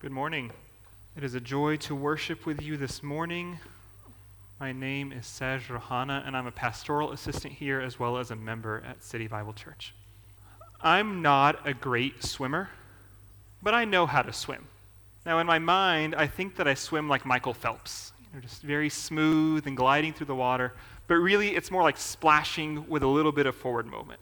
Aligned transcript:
Good 0.00 0.12
morning. 0.12 0.50
It 1.14 1.24
is 1.24 1.34
a 1.34 1.40
joy 1.40 1.76
to 1.76 1.94
worship 1.94 2.46
with 2.46 2.62
you 2.62 2.78
this 2.78 3.02
morning. 3.02 3.60
My 4.58 4.72
name 4.72 5.12
is 5.12 5.26
Serge 5.26 5.68
Rouhana, 5.68 6.26
and 6.26 6.34
I'm 6.34 6.46
a 6.46 6.50
pastoral 6.50 7.12
assistant 7.12 7.52
here 7.52 7.82
as 7.82 8.00
well 8.00 8.16
as 8.16 8.30
a 8.30 8.34
member 8.34 8.82
at 8.88 9.04
City 9.04 9.26
Bible 9.26 9.52
Church. 9.52 9.92
I'm 10.82 11.20
not 11.20 11.66
a 11.68 11.74
great 11.74 12.24
swimmer, 12.24 12.70
but 13.62 13.74
I 13.74 13.84
know 13.84 14.06
how 14.06 14.22
to 14.22 14.32
swim. 14.32 14.68
Now, 15.26 15.38
in 15.38 15.46
my 15.46 15.58
mind, 15.58 16.14
I 16.14 16.26
think 16.26 16.56
that 16.56 16.66
I 16.66 16.72
swim 16.72 17.06
like 17.06 17.26
Michael 17.26 17.52
Phelps, 17.52 18.12
you 18.20 18.36
know, 18.36 18.40
just 18.40 18.62
very 18.62 18.88
smooth 18.88 19.66
and 19.66 19.76
gliding 19.76 20.14
through 20.14 20.28
the 20.28 20.34
water, 20.34 20.72
but 21.08 21.16
really 21.16 21.54
it's 21.54 21.70
more 21.70 21.82
like 21.82 21.98
splashing 21.98 22.88
with 22.88 23.02
a 23.02 23.06
little 23.06 23.32
bit 23.32 23.44
of 23.44 23.54
forward 23.54 23.86
movement. 23.86 24.20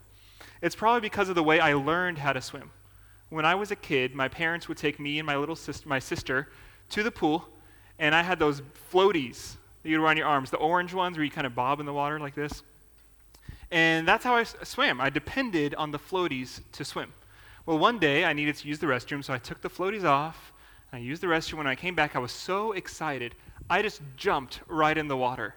It's 0.61 0.75
probably 0.75 0.99
because 0.99 1.29
of 1.29 1.35
the 1.35 1.43
way 1.43 1.61
I 1.61 1.71
learned 1.75 2.17
how 2.17 2.33
to 2.33 2.41
swim 2.41 2.69
when 3.29 3.45
I 3.45 3.55
was 3.55 3.71
a 3.71 3.75
kid, 3.75 4.15
my 4.15 4.27
parents 4.27 4.67
would 4.67 4.77
take 4.77 4.99
me 4.99 5.19
and 5.19 5.25
my 5.25 5.37
little 5.37 5.55
sister, 5.55 5.87
my 5.87 5.99
sister 5.99 6.49
to 6.89 7.03
the 7.03 7.11
pool, 7.11 7.47
and 7.99 8.15
I 8.15 8.23
had 8.23 8.39
those 8.39 8.61
floaties 8.91 9.55
that 9.83 9.89
you'd 9.89 9.99
wear 9.99 10.09
on 10.09 10.17
your 10.17 10.27
arms, 10.27 10.49
the 10.49 10.57
orange 10.57 10.93
ones 10.93 11.17
where 11.17 11.23
you 11.23 11.31
kind 11.31 11.45
of 11.45 11.53
bob 11.53 11.79
in 11.79 11.85
the 11.85 11.93
water 11.93 12.19
like 12.19 12.35
this. 12.35 12.63
And 13.71 14.07
that's 14.07 14.23
how 14.23 14.35
I 14.35 14.43
swam. 14.43 14.99
I 14.99 15.09
depended 15.09 15.75
on 15.75 15.91
the 15.91 15.99
floaties 15.99 16.61
to 16.71 16.83
swim. 16.83 17.13
Well, 17.65 17.77
one 17.77 17.99
day 17.99 18.25
I 18.25 18.33
needed 18.33 18.55
to 18.55 18.67
use 18.67 18.79
the 18.79 18.87
restroom, 18.87 19.23
so 19.23 19.31
I 19.31 19.37
took 19.37 19.61
the 19.61 19.69
floaties 19.69 20.03
off. 20.03 20.51
I 20.91 20.97
used 20.97 21.21
the 21.21 21.27
restroom. 21.27 21.59
When 21.59 21.67
I 21.67 21.75
came 21.75 21.93
back, 21.93 22.15
I 22.15 22.19
was 22.19 22.31
so 22.31 22.71
excited. 22.71 23.35
I 23.69 23.83
just 23.83 24.01
jumped 24.17 24.61
right 24.67 24.97
in 24.97 25.07
the 25.07 25.17
water. 25.17 25.53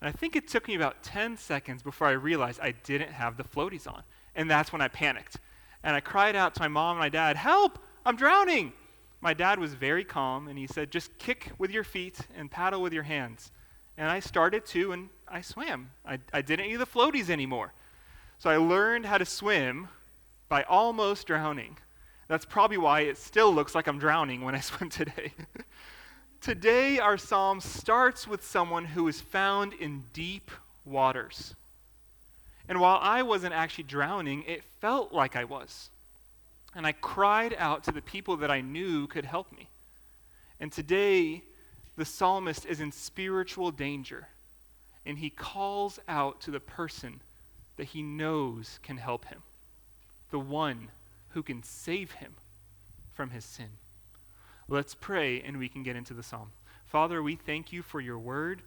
And 0.00 0.08
I 0.08 0.12
think 0.12 0.36
it 0.36 0.46
took 0.46 0.68
me 0.68 0.76
about 0.76 1.02
10 1.02 1.36
seconds 1.36 1.82
before 1.82 2.06
I 2.06 2.12
realized 2.12 2.60
I 2.60 2.70
didn't 2.70 3.10
have 3.10 3.36
the 3.36 3.42
floaties 3.42 3.88
on. 3.88 4.02
And 4.36 4.48
that's 4.48 4.72
when 4.72 4.80
I 4.80 4.86
panicked 4.86 5.38
and 5.82 5.96
I 5.96 6.00
cried 6.00 6.36
out 6.36 6.54
to 6.54 6.60
my 6.60 6.68
mom 6.68 6.92
and 6.92 7.00
my 7.00 7.08
dad, 7.08 7.36
Help! 7.36 7.78
I'm 8.04 8.16
drowning! 8.16 8.72
My 9.20 9.34
dad 9.34 9.58
was 9.58 9.74
very 9.74 10.04
calm 10.04 10.48
and 10.48 10.58
he 10.58 10.66
said, 10.66 10.90
Just 10.90 11.16
kick 11.18 11.52
with 11.58 11.70
your 11.70 11.84
feet 11.84 12.18
and 12.36 12.50
paddle 12.50 12.82
with 12.82 12.92
your 12.92 13.02
hands. 13.02 13.50
And 13.98 14.08
I 14.08 14.20
started 14.20 14.64
to, 14.66 14.92
and 14.92 15.10
I 15.28 15.42
swam. 15.42 15.90
I, 16.06 16.18
I 16.32 16.40
didn't 16.40 16.68
need 16.68 16.76
the 16.76 16.86
floaties 16.86 17.28
anymore. 17.28 17.72
So 18.38 18.48
I 18.48 18.56
learned 18.56 19.04
how 19.04 19.18
to 19.18 19.26
swim 19.26 19.88
by 20.48 20.62
almost 20.62 21.26
drowning. 21.26 21.76
That's 22.26 22.46
probably 22.46 22.78
why 22.78 23.00
it 23.00 23.18
still 23.18 23.52
looks 23.52 23.74
like 23.74 23.86
I'm 23.86 23.98
drowning 23.98 24.42
when 24.42 24.54
I 24.54 24.60
swim 24.60 24.88
today. 24.88 25.34
today, 26.40 26.98
our 26.98 27.18
psalm 27.18 27.60
starts 27.60 28.26
with 28.26 28.44
someone 28.44 28.86
who 28.86 29.06
is 29.08 29.20
found 29.20 29.74
in 29.74 30.04
deep 30.14 30.50
waters. 30.84 31.54
And 32.70 32.80
while 32.80 33.00
I 33.02 33.22
wasn't 33.22 33.52
actually 33.52 33.84
drowning, 33.84 34.44
it 34.46 34.62
felt 34.80 35.12
like 35.12 35.34
I 35.34 35.42
was. 35.42 35.90
And 36.72 36.86
I 36.86 36.92
cried 36.92 37.52
out 37.58 37.82
to 37.84 37.92
the 37.92 38.00
people 38.00 38.36
that 38.36 38.50
I 38.50 38.60
knew 38.60 39.08
could 39.08 39.24
help 39.24 39.50
me. 39.50 39.66
And 40.60 40.70
today, 40.70 41.42
the 41.96 42.04
psalmist 42.04 42.64
is 42.64 42.80
in 42.80 42.92
spiritual 42.92 43.72
danger. 43.72 44.28
And 45.04 45.18
he 45.18 45.30
calls 45.30 45.98
out 46.06 46.40
to 46.42 46.52
the 46.52 46.60
person 46.60 47.20
that 47.76 47.88
he 47.88 48.02
knows 48.02 48.78
can 48.84 48.98
help 48.98 49.24
him, 49.24 49.42
the 50.30 50.38
one 50.38 50.90
who 51.30 51.42
can 51.42 51.64
save 51.64 52.12
him 52.12 52.34
from 53.14 53.30
his 53.30 53.44
sin. 53.44 53.70
Let's 54.68 54.94
pray 54.94 55.40
and 55.40 55.58
we 55.58 55.68
can 55.68 55.82
get 55.82 55.96
into 55.96 56.14
the 56.14 56.22
psalm. 56.22 56.52
Father, 56.86 57.20
we 57.20 57.34
thank 57.34 57.72
you 57.72 57.82
for 57.82 58.00
your 58.00 58.18
word. 58.18 58.60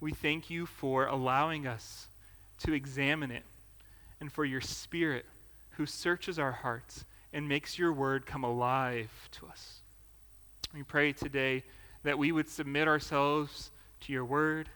We 0.00 0.12
thank 0.12 0.48
you 0.48 0.64
for 0.64 1.04
allowing 1.04 1.66
us 1.66 2.06
to 2.64 2.72
examine 2.72 3.30
it, 3.30 3.44
and 4.20 4.32
for 4.32 4.44
your 4.44 4.60
Spirit 4.60 5.24
who 5.70 5.86
searches 5.86 6.38
our 6.38 6.52
hearts 6.52 7.04
and 7.32 7.48
makes 7.48 7.78
your 7.78 7.92
word 7.92 8.26
come 8.26 8.44
alive 8.44 9.10
to 9.32 9.46
us. 9.46 9.78
We 10.74 10.82
pray 10.82 11.12
today 11.12 11.62
that 12.02 12.18
we 12.18 12.32
would 12.32 12.48
submit 12.48 12.88
ourselves 12.88 13.70
to 14.02 14.12
your 14.12 14.24
word 14.24 14.68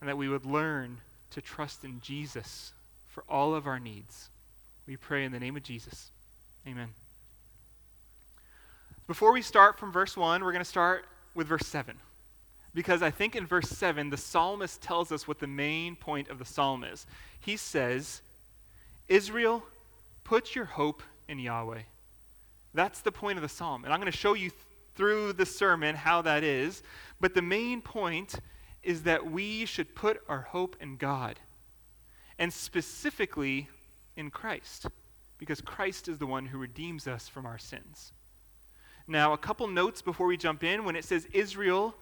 and 0.00 0.08
that 0.08 0.16
we 0.16 0.28
would 0.28 0.46
learn 0.46 0.98
to 1.32 1.40
trust 1.40 1.84
in 1.84 2.00
Jesus 2.00 2.72
for 3.08 3.24
all 3.28 3.54
of 3.54 3.66
our 3.66 3.80
needs. 3.80 4.28
We 4.86 4.96
pray 4.96 5.24
in 5.24 5.32
the 5.32 5.40
name 5.40 5.56
of 5.56 5.62
Jesus. 5.62 6.10
Amen. 6.66 6.88
Before 9.06 9.32
we 9.32 9.42
start 9.42 9.78
from 9.78 9.92
verse 9.92 10.16
1, 10.16 10.44
we're 10.44 10.52
going 10.52 10.64
to 10.64 10.68
start 10.68 11.06
with 11.34 11.48
verse 11.48 11.66
7 11.66 11.96
because 12.76 13.00
I 13.00 13.10
think 13.10 13.34
in 13.34 13.46
verse 13.46 13.70
7, 13.70 14.10
the 14.10 14.18
psalmist 14.18 14.82
tells 14.82 15.10
us 15.10 15.26
what 15.26 15.38
the 15.38 15.46
main 15.46 15.96
point 15.96 16.28
of 16.28 16.38
the 16.38 16.44
psalm 16.44 16.84
is. 16.84 17.06
He 17.40 17.56
says, 17.56 18.20
Israel, 19.08 19.62
put 20.24 20.54
your 20.54 20.66
hope 20.66 21.02
in 21.26 21.38
Yahweh. 21.38 21.80
That's 22.74 23.00
the 23.00 23.10
point 23.10 23.38
of 23.38 23.42
the 23.42 23.48
psalm. 23.48 23.84
And 23.84 23.94
I'm 23.94 23.98
going 23.98 24.12
to 24.12 24.18
show 24.18 24.34
you 24.34 24.50
th- 24.50 24.60
through 24.94 25.32
the 25.32 25.46
sermon 25.46 25.96
how 25.96 26.20
that 26.20 26.44
is. 26.44 26.82
But 27.18 27.32
the 27.32 27.40
main 27.40 27.80
point 27.80 28.34
is 28.82 29.04
that 29.04 29.24
we 29.24 29.64
should 29.64 29.94
put 29.94 30.20
our 30.28 30.42
hope 30.42 30.76
in 30.78 30.98
God, 30.98 31.40
and 32.38 32.52
specifically 32.52 33.68
in 34.18 34.30
Christ, 34.30 34.86
because 35.38 35.62
Christ 35.62 36.08
is 36.08 36.18
the 36.18 36.26
one 36.26 36.44
who 36.44 36.58
redeems 36.58 37.08
us 37.08 37.26
from 37.26 37.46
our 37.46 37.58
sins. 37.58 38.12
Now, 39.08 39.32
a 39.32 39.38
couple 39.38 39.66
notes 39.66 40.02
before 40.02 40.26
we 40.26 40.36
jump 40.36 40.62
in. 40.62 40.84
When 40.84 40.94
it 40.94 41.06
says 41.06 41.26
Israel, 41.32 41.94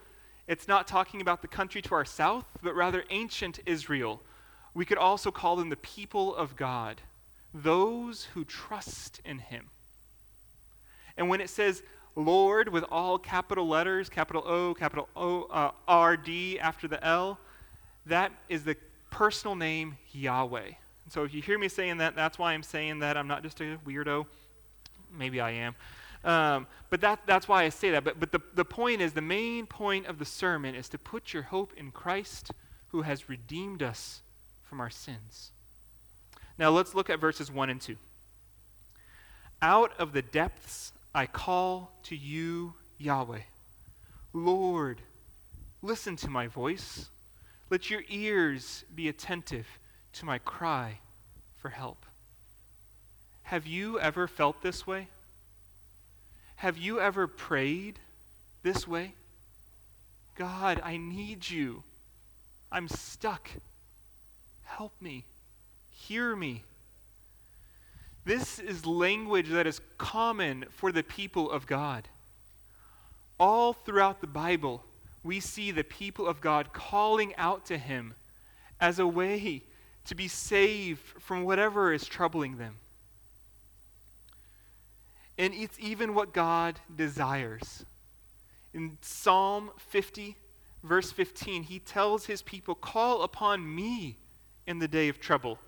it's 0.47 0.69
not 0.69 0.87
talking 0.87 1.21
about 1.21 1.43
the 1.43 1.49
country 1.49 1.81
to 1.83 1.95
our 1.95 2.05
south, 2.05 2.45
but 2.63 2.75
rather 2.75 3.05
ancient 3.11 3.61
Israel. 3.67 4.21
We 4.75 4.85
could 4.85 4.99
also 4.99 5.31
call 5.31 5.57
them 5.57 5.71
the 5.71 5.77
people 5.77 6.35
of 6.35 6.57
God, 6.57 7.01
those 7.53 8.25
who 8.35 8.45
trust 8.45 9.21
in 9.25 9.39
Him. 9.39 9.71
And 11.17 11.29
when 11.29 11.41
it 11.41 11.49
says 11.49 11.83
Lord 12.17 12.69
with 12.69 12.85
all 12.91 13.19
capital 13.19 13.67
letters, 13.67 14.09
capital 14.09 14.43
O, 14.47 14.75
capital 14.75 15.09
O, 15.17 15.45
uh, 15.45 15.71
R, 15.89 16.17
D 16.17 16.59
after 16.59 16.87
the 16.87 17.03
L, 17.05 17.39
that 18.07 18.33
is 18.49 18.65
the 18.65 18.77
personal 19.11 19.57
name 19.57 19.97
Yahweh. 20.13 20.73
So 21.11 21.25
if 21.25 21.35
you 21.35 21.43
hear 21.43 21.59
me 21.59 21.69
saying 21.69 21.99
that, 21.99 22.15
that's 22.15 22.39
why 22.39 22.53
I'm 22.53 22.63
saying 22.63 23.01
that. 23.01 23.17
I'm 23.17 23.29
not 23.29 23.43
just 23.43 23.61
a 23.61 23.79
weirdo. 23.87 24.27
Maybe 25.17 25.41
I 25.41 25.51
am. 25.51 25.75
Um, 26.25 26.67
but 26.89 27.03
that, 27.03 27.21
that's 27.27 27.47
why 27.47 27.65
I 27.65 27.69
say 27.69 27.91
that. 27.91 28.03
But, 28.03 28.19
but 28.19 28.33
the, 28.33 28.41
the 28.55 28.65
point 28.65 29.03
is, 29.03 29.13
the 29.13 29.21
main 29.21 29.67
point 29.67 30.07
of 30.07 30.19
the 30.19 30.25
sermon 30.25 30.75
is 30.75 30.89
to 30.89 30.99
put 30.99 31.33
your 31.33 31.45
hope 31.45 31.73
in 31.77 31.91
Christ 31.91 32.51
who 32.89 33.03
has 33.03 33.29
redeemed 33.29 33.83
us 33.83 34.23
from 34.63 34.81
our 34.81 34.91
sins. 34.91 35.51
Now 36.59 36.71
let's 36.71 36.95
look 36.95 37.11
at 37.11 37.21
verses 37.21 37.51
1 37.51 37.71
and 37.71 37.81
2. 37.81 37.97
Out 39.61 39.93
of 39.99 40.13
the 40.13 40.23
depths 40.23 40.93
I 41.15 41.27
call 41.27 41.93
to 42.05 42.17
you, 42.17 42.75
Yahweh. 42.99 43.41
Lord, 44.33 45.01
listen 45.83 46.17
to 46.17 46.31
my 46.31 46.47
voice. 46.47 47.09
Let 47.71 47.91
your 47.91 48.03
ears 48.09 48.85
be 48.95 49.09
attentive 49.09 49.67
to 50.15 50.25
my 50.25 50.39
cry 50.39 50.99
for 51.59 51.71
help. 51.71 52.05
Have 53.45 53.67
you 53.67 53.99
ever 54.01 54.27
felt 54.27 54.63
this 54.63 54.87
way? 54.87 55.09
Have 56.57 56.79
you 56.79 57.01
ever 57.01 57.27
prayed 57.27 57.99
this 58.63 58.87
way? 58.89 59.15
God, 60.37 60.81
I 60.83 60.97
need 60.97 61.49
you. 61.49 61.83
I'm 62.73 62.89
stuck. 62.89 63.49
Help 64.65 64.93
me. 65.01 65.25
Hear 65.93 66.35
me. 66.35 66.63
This 68.25 68.59
is 68.59 68.87
language 68.87 69.51
that 69.51 69.67
is 69.67 69.81
common 69.99 70.65
for 70.71 70.91
the 70.91 71.03
people 71.03 71.51
of 71.51 71.67
God. 71.67 72.09
All 73.39 73.73
throughout 73.73 74.21
the 74.21 74.27
Bible, 74.27 74.83
we 75.23 75.41
see 75.41 75.71
the 75.71 75.85
people 75.85 76.27
of 76.27 76.41
God 76.41 76.73
calling 76.73 77.35
out 77.37 77.67
to 77.67 77.79
Him 77.79 78.15
as 78.81 78.99
a 78.99 79.07
way 79.07 79.63
to 80.07 80.15
be 80.15 80.29
saved 80.29 81.01
from 81.21 81.45
whatever 81.45 81.93
is 81.93 82.07
troubling 82.07 82.57
them. 82.57 82.77
And 85.37 85.53
it's 85.55 85.79
even 85.81 86.15
what 86.15 86.33
God 86.33 86.79
desires. 86.95 87.85
In 88.73 88.99
Psalm 89.01 89.71
50, 89.79 90.37
verse 90.83 91.11
15, 91.11 91.65
he 91.65 91.79
tells 91.79 92.27
his 92.27 92.43
people, 92.43 92.75
Call 92.75 93.23
upon 93.23 93.75
me 93.75 94.17
in 94.67 94.79
the 94.79 94.89
day 94.89 95.09
of 95.09 95.21
trouble. 95.21 95.59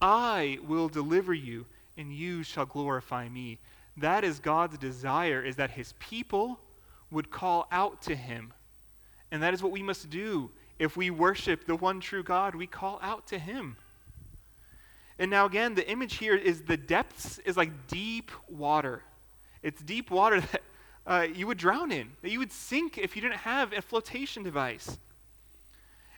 I 0.00 0.58
will 0.66 0.88
deliver 0.88 1.32
you, 1.32 1.66
and 1.96 2.12
you 2.12 2.42
shall 2.42 2.66
glorify 2.66 3.28
me. 3.28 3.58
That 3.96 4.24
is 4.24 4.40
God's 4.40 4.76
desire, 4.78 5.42
is 5.42 5.56
that 5.56 5.70
his 5.70 5.94
people 5.98 6.60
would 7.10 7.30
call 7.30 7.66
out 7.72 8.02
to 8.02 8.14
him. 8.14 8.52
And 9.30 9.42
that 9.42 9.54
is 9.54 9.62
what 9.62 9.72
we 9.72 9.82
must 9.82 10.10
do. 10.10 10.50
If 10.78 10.96
we 10.96 11.10
worship 11.10 11.66
the 11.66 11.76
one 11.76 12.00
true 12.00 12.22
God, 12.22 12.54
we 12.54 12.66
call 12.66 12.98
out 13.02 13.26
to 13.28 13.38
him. 13.38 13.76
And 15.18 15.30
now, 15.30 15.46
again, 15.46 15.74
the 15.74 15.88
image 15.88 16.16
here 16.16 16.36
is 16.36 16.62
the 16.62 16.76
depths 16.76 17.38
is 17.40 17.56
like 17.56 17.88
deep 17.88 18.30
water. 18.48 19.02
It's 19.62 19.80
deep 19.82 20.10
water 20.10 20.40
that 20.52 20.62
uh, 21.06 21.26
you 21.34 21.46
would 21.46 21.58
drown 21.58 21.92
in, 21.92 22.08
that 22.22 22.30
you 22.30 22.38
would 22.38 22.52
sink 22.52 22.98
if 22.98 23.16
you 23.16 23.22
didn't 23.22 23.38
have 23.38 23.72
a 23.72 23.80
flotation 23.80 24.42
device. 24.42 24.98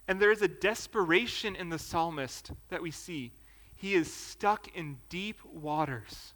And 0.08 0.18
there 0.18 0.32
is 0.32 0.42
a 0.42 0.48
desperation 0.48 1.54
in 1.54 1.68
the 1.68 1.78
psalmist 1.78 2.50
that 2.70 2.80
we 2.80 2.90
see. 2.90 3.30
He 3.76 3.94
is 3.94 4.12
stuck 4.12 4.74
in 4.74 4.96
deep 5.10 5.36
waters 5.44 6.32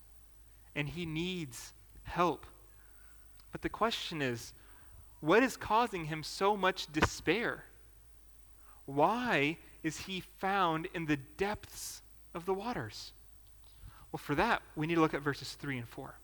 and 0.76 0.88
he 0.88 1.06
needs 1.06 1.72
help. 2.04 2.46
But 3.50 3.62
the 3.62 3.68
question 3.68 4.22
is 4.22 4.52
what 5.20 5.42
is 5.42 5.56
causing 5.56 6.04
him 6.06 6.22
so 6.22 6.56
much 6.56 6.92
despair? 6.92 7.64
Why 8.86 9.56
is 9.82 10.00
he 10.00 10.20
found 10.20 10.88
in 10.94 11.06
the 11.06 11.16
depths 11.16 12.01
of 12.34 12.46
the 12.46 12.54
waters? 12.54 13.12
Well, 14.10 14.18
for 14.18 14.34
that, 14.34 14.62
we 14.76 14.86
need 14.86 14.96
to 14.96 15.00
look 15.00 15.14
at 15.14 15.22
verses 15.22 15.52
3 15.54 15.78
and 15.78 15.88
4. 15.88 16.14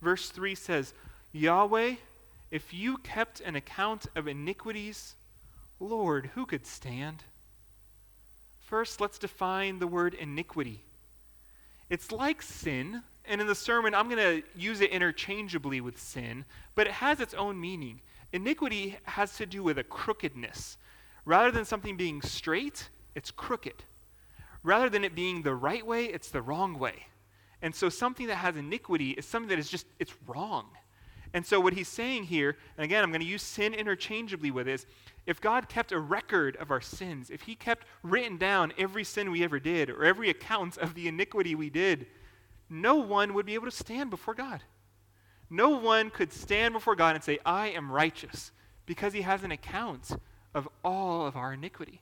Verse 0.00 0.30
3 0.30 0.54
says, 0.54 0.94
Yahweh, 1.32 1.96
if 2.50 2.72
you 2.72 2.96
kept 2.98 3.40
an 3.40 3.56
account 3.56 4.06
of 4.14 4.28
iniquities, 4.28 5.14
Lord, 5.80 6.30
who 6.34 6.46
could 6.46 6.66
stand? 6.66 7.24
First, 8.62 9.00
let's 9.00 9.18
define 9.18 9.78
the 9.78 9.86
word 9.86 10.14
iniquity. 10.14 10.80
It's 11.90 12.10
like 12.10 12.42
sin, 12.42 13.02
and 13.26 13.40
in 13.40 13.46
the 13.46 13.54
sermon, 13.54 13.94
I'm 13.94 14.08
going 14.08 14.42
to 14.42 14.48
use 14.58 14.80
it 14.80 14.90
interchangeably 14.90 15.80
with 15.80 16.00
sin, 16.00 16.44
but 16.74 16.86
it 16.86 16.94
has 16.94 17.20
its 17.20 17.34
own 17.34 17.60
meaning. 17.60 18.00
Iniquity 18.32 18.96
has 19.04 19.36
to 19.36 19.46
do 19.46 19.62
with 19.62 19.78
a 19.78 19.84
crookedness. 19.84 20.76
Rather 21.24 21.50
than 21.50 21.64
something 21.64 21.96
being 21.96 22.22
straight, 22.22 22.88
it's 23.14 23.30
crooked. 23.30 23.84
Rather 24.66 24.90
than 24.90 25.04
it 25.04 25.14
being 25.14 25.42
the 25.42 25.54
right 25.54 25.86
way, 25.86 26.06
it's 26.06 26.28
the 26.28 26.42
wrong 26.42 26.76
way. 26.76 27.06
And 27.62 27.72
so 27.72 27.88
something 27.88 28.26
that 28.26 28.34
has 28.34 28.56
iniquity 28.56 29.10
is 29.10 29.24
something 29.24 29.48
that 29.50 29.60
is 29.60 29.70
just, 29.70 29.86
it's 30.00 30.12
wrong. 30.26 30.66
And 31.32 31.46
so 31.46 31.60
what 31.60 31.72
he's 31.72 31.86
saying 31.86 32.24
here, 32.24 32.56
and 32.76 32.84
again, 32.84 33.04
I'm 33.04 33.10
going 33.10 33.20
to 33.20 33.26
use 33.26 33.42
sin 33.42 33.74
interchangeably 33.74 34.50
with 34.50 34.66
this, 34.66 34.84
if 35.24 35.40
God 35.40 35.68
kept 35.68 35.92
a 35.92 36.00
record 36.00 36.56
of 36.56 36.72
our 36.72 36.80
sins, 36.80 37.30
if 37.30 37.42
he 37.42 37.54
kept 37.54 37.86
written 38.02 38.38
down 38.38 38.72
every 38.76 39.04
sin 39.04 39.30
we 39.30 39.44
ever 39.44 39.60
did, 39.60 39.88
or 39.88 40.04
every 40.04 40.30
account 40.30 40.78
of 40.78 40.94
the 40.94 41.06
iniquity 41.06 41.54
we 41.54 41.70
did, 41.70 42.08
no 42.68 42.96
one 42.96 43.34
would 43.34 43.46
be 43.46 43.54
able 43.54 43.66
to 43.66 43.70
stand 43.70 44.10
before 44.10 44.34
God. 44.34 44.64
No 45.48 45.70
one 45.70 46.10
could 46.10 46.32
stand 46.32 46.74
before 46.74 46.96
God 46.96 47.14
and 47.14 47.22
say, 47.22 47.38
I 47.46 47.68
am 47.68 47.92
righteous, 47.92 48.50
because 48.84 49.12
he 49.12 49.22
has 49.22 49.44
an 49.44 49.52
account 49.52 50.10
of 50.54 50.68
all 50.84 51.24
of 51.24 51.36
our 51.36 51.52
iniquity. 51.52 52.00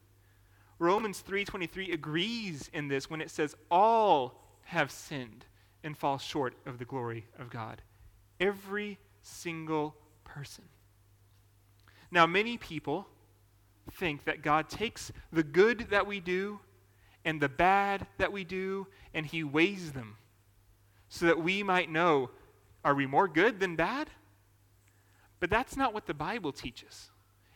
Romans 0.84 1.22
3:23 1.22 1.92
agrees 1.92 2.68
in 2.74 2.88
this 2.88 3.08
when 3.08 3.22
it 3.22 3.30
says 3.30 3.56
all 3.70 4.42
have 4.64 4.90
sinned 4.90 5.46
and 5.82 5.96
fall 5.96 6.18
short 6.18 6.54
of 6.66 6.78
the 6.78 6.84
glory 6.84 7.26
of 7.38 7.48
God. 7.48 7.80
Every 8.38 8.98
single 9.22 9.96
person. 10.24 10.64
Now, 12.10 12.26
many 12.26 12.58
people 12.58 13.08
think 13.92 14.24
that 14.24 14.42
God 14.42 14.68
takes 14.68 15.10
the 15.32 15.42
good 15.42 15.88
that 15.90 16.06
we 16.06 16.20
do 16.20 16.60
and 17.24 17.40
the 17.40 17.48
bad 17.48 18.06
that 18.18 18.30
we 18.30 18.44
do 18.44 18.86
and 19.14 19.24
he 19.24 19.42
weighs 19.42 19.92
them 19.92 20.18
so 21.08 21.24
that 21.26 21.40
we 21.40 21.62
might 21.62 21.90
know 21.90 22.30
are 22.84 22.94
we 22.94 23.06
more 23.06 23.26
good 23.26 23.58
than 23.58 23.76
bad? 23.76 24.10
But 25.40 25.48
that's 25.48 25.76
not 25.76 25.94
what 25.94 26.04
the 26.04 26.14
Bible 26.14 26.52
teaches. 26.52 27.10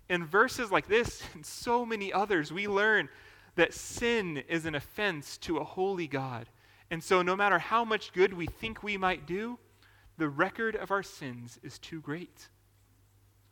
In 0.09 0.25
verses 0.25 0.71
like 0.71 0.89
this 0.89 1.23
and 1.35 1.45
so 1.45 1.85
many 1.85 2.13
others, 2.13 2.53
we 2.53 2.67
learn 2.67 3.09
that 3.57 3.75
sin 3.75 4.39
is 4.49 4.65
an 4.65 4.75
offense 4.75 5.37
to 5.39 5.59
a 5.59 5.65
holy 5.65 6.07
God. 6.07 6.49
And 6.91 7.03
so, 7.03 7.23
no 7.23 7.37
matter 7.37 7.59
how 7.59 7.85
much 7.85 8.13
good 8.13 8.33
we 8.33 8.47
think 8.47 8.83
we 8.83 8.97
might 8.97 9.27
do, 9.27 9.59
the 10.17 10.29
record 10.29 10.77
of 10.77 10.91
our 10.91 11.03
sins 11.03 11.59
is 11.63 11.79
too 11.79 12.01
great. 12.01 12.49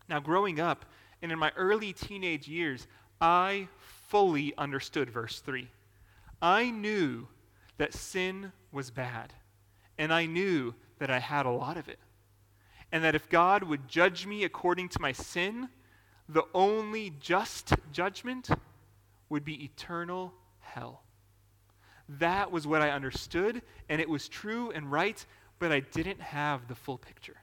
Now, 0.08 0.20
growing 0.20 0.60
up 0.60 0.86
and 1.22 1.32
in 1.32 1.38
my 1.38 1.52
early 1.56 1.92
teenage 1.92 2.48
years, 2.48 2.86
I 3.20 3.68
fully 4.08 4.54
understood 4.56 5.10
verse 5.10 5.40
3. 5.40 5.68
I 6.40 6.70
knew 6.70 7.28
that 7.78 7.94
sin 7.94 8.52
was 8.72 8.90
bad, 8.90 9.32
and 9.98 10.12
I 10.12 10.26
knew 10.26 10.74
that 10.98 11.10
I 11.10 11.18
had 11.18 11.46
a 11.46 11.50
lot 11.50 11.76
of 11.76 11.88
it. 11.88 11.98
And 12.92 13.02
that 13.04 13.14
if 13.14 13.28
God 13.28 13.62
would 13.64 13.88
judge 13.88 14.26
me 14.26 14.44
according 14.44 14.88
to 14.90 15.00
my 15.00 15.12
sin, 15.12 15.68
the 16.28 16.44
only 16.54 17.12
just 17.20 17.74
judgment 17.92 18.48
would 19.28 19.44
be 19.44 19.64
eternal 19.64 20.32
hell. 20.60 21.02
That 22.08 22.52
was 22.52 22.66
what 22.66 22.82
I 22.82 22.90
understood, 22.90 23.62
and 23.88 24.00
it 24.00 24.08
was 24.08 24.28
true 24.28 24.70
and 24.70 24.90
right, 24.90 25.24
but 25.58 25.72
I 25.72 25.80
didn't 25.80 26.20
have 26.20 26.68
the 26.68 26.74
full 26.74 26.98
picture. 26.98 27.36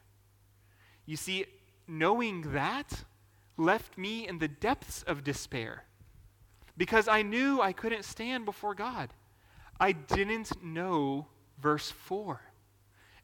You 1.06 1.18
see, 1.18 1.45
knowing 1.88 2.53
that 2.53 3.03
left 3.57 3.97
me 3.97 4.27
in 4.27 4.39
the 4.39 4.47
depths 4.47 5.03
of 5.03 5.24
despair 5.24 5.83
because 6.77 7.07
I 7.07 7.21
knew 7.21 7.62
I 7.62 7.74
couldn't 7.74 8.03
stand 8.03 8.45
before 8.45 8.74
God. 8.74 9.13
I 9.79 9.91
didn't 9.91 10.63
know 10.63 11.27
verse 11.62 11.91
4. 11.91 12.41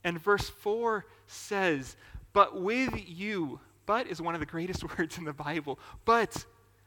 And 0.03 0.21
verse 0.21 0.49
4 0.49 1.05
says, 1.27 1.95
But 2.33 2.61
with 2.61 2.93
you, 3.07 3.59
but 3.89 4.05
is 4.05 4.21
one 4.21 4.35
of 4.35 4.39
the 4.39 4.45
greatest 4.45 4.83
words 4.99 5.17
in 5.17 5.23
the 5.23 5.33
Bible, 5.33 5.79
but 6.05 6.45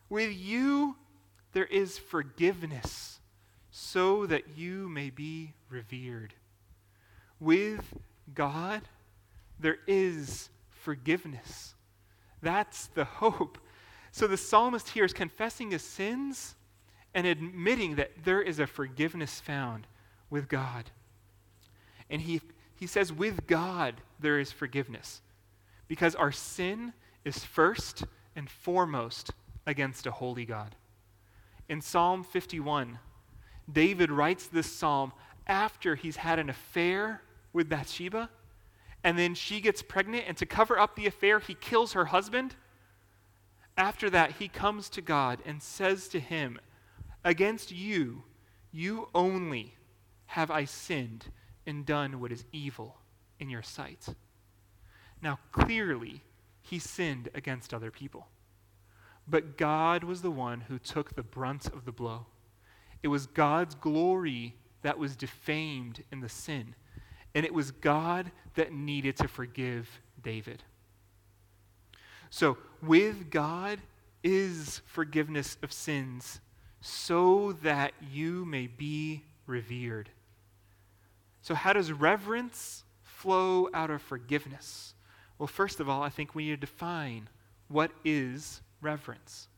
with 0.09 0.33
you 0.33 0.95
there 1.53 1.65
is 1.65 1.99
forgiveness 1.99 3.19
so 3.73 4.25
that 4.27 4.57
you 4.57 4.89
may 4.89 5.11
be 5.11 5.53
revered. 5.69 6.33
With 7.41 7.99
God, 8.33 8.83
there 9.59 9.79
is 9.89 10.49
forgiveness. 10.71 11.75
That's 12.41 12.87
the 12.87 13.05
hope. 13.05 13.59
So 14.13 14.29
the 14.29 14.37
psalmist 14.37 14.91
here 14.91 15.05
is 15.05 15.13
confessing 15.13 15.73
his 15.73 15.83
sins 15.83 16.55
and 17.15 17.27
admitting 17.27 17.97
that 17.97 18.13
there 18.23 18.41
is 18.41 18.61
a 18.61 18.67
forgiveness 18.69 19.41
found 19.41 19.89
with 20.31 20.49
God. 20.49 20.93
And 22.09 22.23
he, 22.23 22.41
he 22.77 22.87
says, 22.87 23.13
with 23.13 23.49
God, 23.49 23.95
there 24.21 24.39
is 24.39 24.53
forgiveness. 24.53 25.21
Because 25.93 26.15
our 26.15 26.33
sin 26.33 26.95
is 27.23 27.45
first 27.45 28.05
and 28.35 28.49
foremost 28.49 29.33
against 29.67 30.07
a 30.07 30.11
holy 30.11 30.47
God. 30.47 30.75
In 31.69 31.83
Psalm 31.83 32.25
51, 32.25 32.99
David 33.71 34.11
writes 34.11 34.47
this 34.47 34.73
psalm 34.73 35.13
after 35.47 35.95
he's 35.95 36.17
had 36.17 36.39
an 36.39 36.49
affair 36.49 37.21
with 37.53 37.69
Bathsheba, 37.69 38.31
and 39.05 39.19
then 39.19 39.35
she 39.35 39.61
gets 39.61 39.83
pregnant, 39.83 40.25
and 40.27 40.35
to 40.39 40.47
cover 40.47 40.79
up 40.79 40.97
the 40.97 41.07
affair, 41.07 41.41
he 41.41 41.53
kills 41.53 41.93
her 41.93 42.07
husband. 42.07 42.55
After 43.77 44.09
that, 44.09 44.37
he 44.39 44.49
comes 44.49 44.89
to 44.89 45.03
God 45.03 45.41
and 45.45 45.63
says 45.63 46.09
to 46.09 46.21
him, 46.21 46.59
Against 47.23 47.71
you, 47.71 48.23
you 48.73 49.11
only 49.15 49.75
have 50.25 50.51
I 50.51 50.65
sinned 50.65 51.27
and 51.67 51.85
done 51.85 52.19
what 52.19 52.33
is 52.33 52.47
evil 52.51 52.97
in 53.39 53.51
your 53.51 53.63
sight. 53.63 54.09
Now, 55.23 55.39
clearly, 55.53 56.23
he 56.63 56.79
sinned 56.79 57.29
against 57.35 57.73
other 57.73 57.91
people. 57.91 58.27
But 59.29 59.57
God 59.57 60.03
was 60.03 60.23
the 60.23 60.31
one 60.31 60.63
who 60.63 60.79
took 60.79 61.15
the 61.15 61.23
brunt 61.23 61.67
of 61.67 61.85
the 61.85 61.93
blow. 61.93 62.27
It 63.03 63.09
was 63.09 63.27
God's 63.27 63.75
glory 63.77 64.57
that 64.83 64.99
was 64.99 65.17
defamed 65.17 66.03
in 66.11 66.21
the 66.21 66.29
sin. 66.29 66.75
And 67.35 67.47
it 67.47 67.55
was 67.55 67.71
God 67.71 68.33
that 68.57 68.73
needed 68.73 69.17
to 69.19 69.29
forgive 69.29 69.89
David. 70.23 70.63
So, 72.31 72.59
with 72.83 73.31
God 73.31 73.79
is 74.23 74.81
forgiveness 74.87 75.57
of 75.63 75.73
sins, 75.73 76.41
so 76.81 77.53
that 77.63 77.93
you 78.11 78.45
may 78.45 78.67
be 78.67 79.23
revered. 79.47 80.11
So, 81.43 81.55
how 81.55 81.73
does 81.73 81.93
reverence 81.93 82.85
flow 83.03 83.69
out 83.75 83.91
of 83.91 84.03
forgiveness? 84.03 84.95
Well, 85.43 85.49
first 85.49 85.81
of 85.81 85.89
all, 85.89 86.05
I 86.05 86.09
think 86.09 86.37
we 86.37 86.45
need 86.45 86.51
to 86.51 86.57
define 86.57 87.29
what 87.67 87.91
is 88.05 88.61
reverence. 88.81 89.49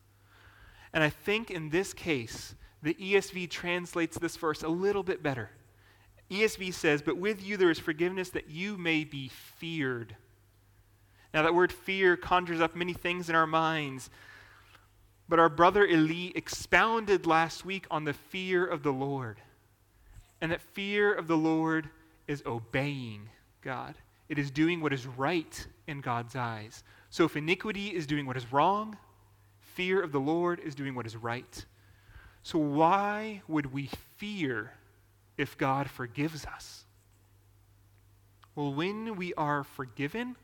And 0.94 1.04
I 1.04 1.10
think 1.10 1.50
in 1.50 1.68
this 1.68 1.92
case, 1.92 2.54
the 2.82 2.94
ESV 2.94 3.50
translates 3.50 4.18
this 4.18 4.34
verse 4.34 4.62
a 4.62 4.68
little 4.68 5.02
bit 5.02 5.22
better. 5.22 5.50
ESV 6.30 6.72
says, 6.72 7.02
But 7.02 7.18
with 7.18 7.44
you 7.44 7.58
there 7.58 7.70
is 7.70 7.78
forgiveness 7.78 8.30
that 8.30 8.48
you 8.48 8.78
may 8.78 9.04
be 9.04 9.28
feared. 9.28 10.16
Now, 11.34 11.42
that 11.42 11.54
word 11.54 11.70
fear 11.70 12.16
conjures 12.16 12.62
up 12.62 12.74
many 12.74 12.94
things 12.94 13.28
in 13.28 13.34
our 13.34 13.46
minds. 13.46 14.08
But 15.28 15.38
our 15.38 15.50
brother 15.50 15.84
Eli 15.84 16.32
expounded 16.34 17.26
last 17.26 17.66
week 17.66 17.86
on 17.90 18.04
the 18.04 18.14
fear 18.14 18.64
of 18.64 18.84
the 18.84 18.92
Lord. 18.94 19.38
And 20.40 20.50
that 20.50 20.62
fear 20.62 21.12
of 21.12 21.28
the 21.28 21.36
Lord 21.36 21.90
is 22.26 22.42
obeying 22.46 23.28
God, 23.60 23.96
it 24.30 24.38
is 24.38 24.50
doing 24.50 24.80
what 24.80 24.94
is 24.94 25.06
right 25.06 25.66
in 25.86 26.00
God's 26.00 26.36
eyes. 26.36 26.82
So 27.10 27.24
if 27.24 27.36
iniquity 27.36 27.88
is 27.88 28.06
doing 28.06 28.26
what 28.26 28.36
is 28.36 28.52
wrong, 28.52 28.96
fear 29.60 30.02
of 30.02 30.12
the 30.12 30.20
Lord 30.20 30.60
is 30.60 30.74
doing 30.74 30.94
what 30.94 31.06
is 31.06 31.16
right. 31.16 31.64
So 32.42 32.58
why 32.58 33.42
would 33.48 33.72
we 33.72 33.90
fear 34.16 34.72
if 35.36 35.56
God 35.56 35.88
forgives 35.90 36.44
us? 36.44 36.84
Well, 38.54 38.72
when 38.72 39.16
we 39.16 39.34
are 39.34 39.64
forgiven, 39.64 40.36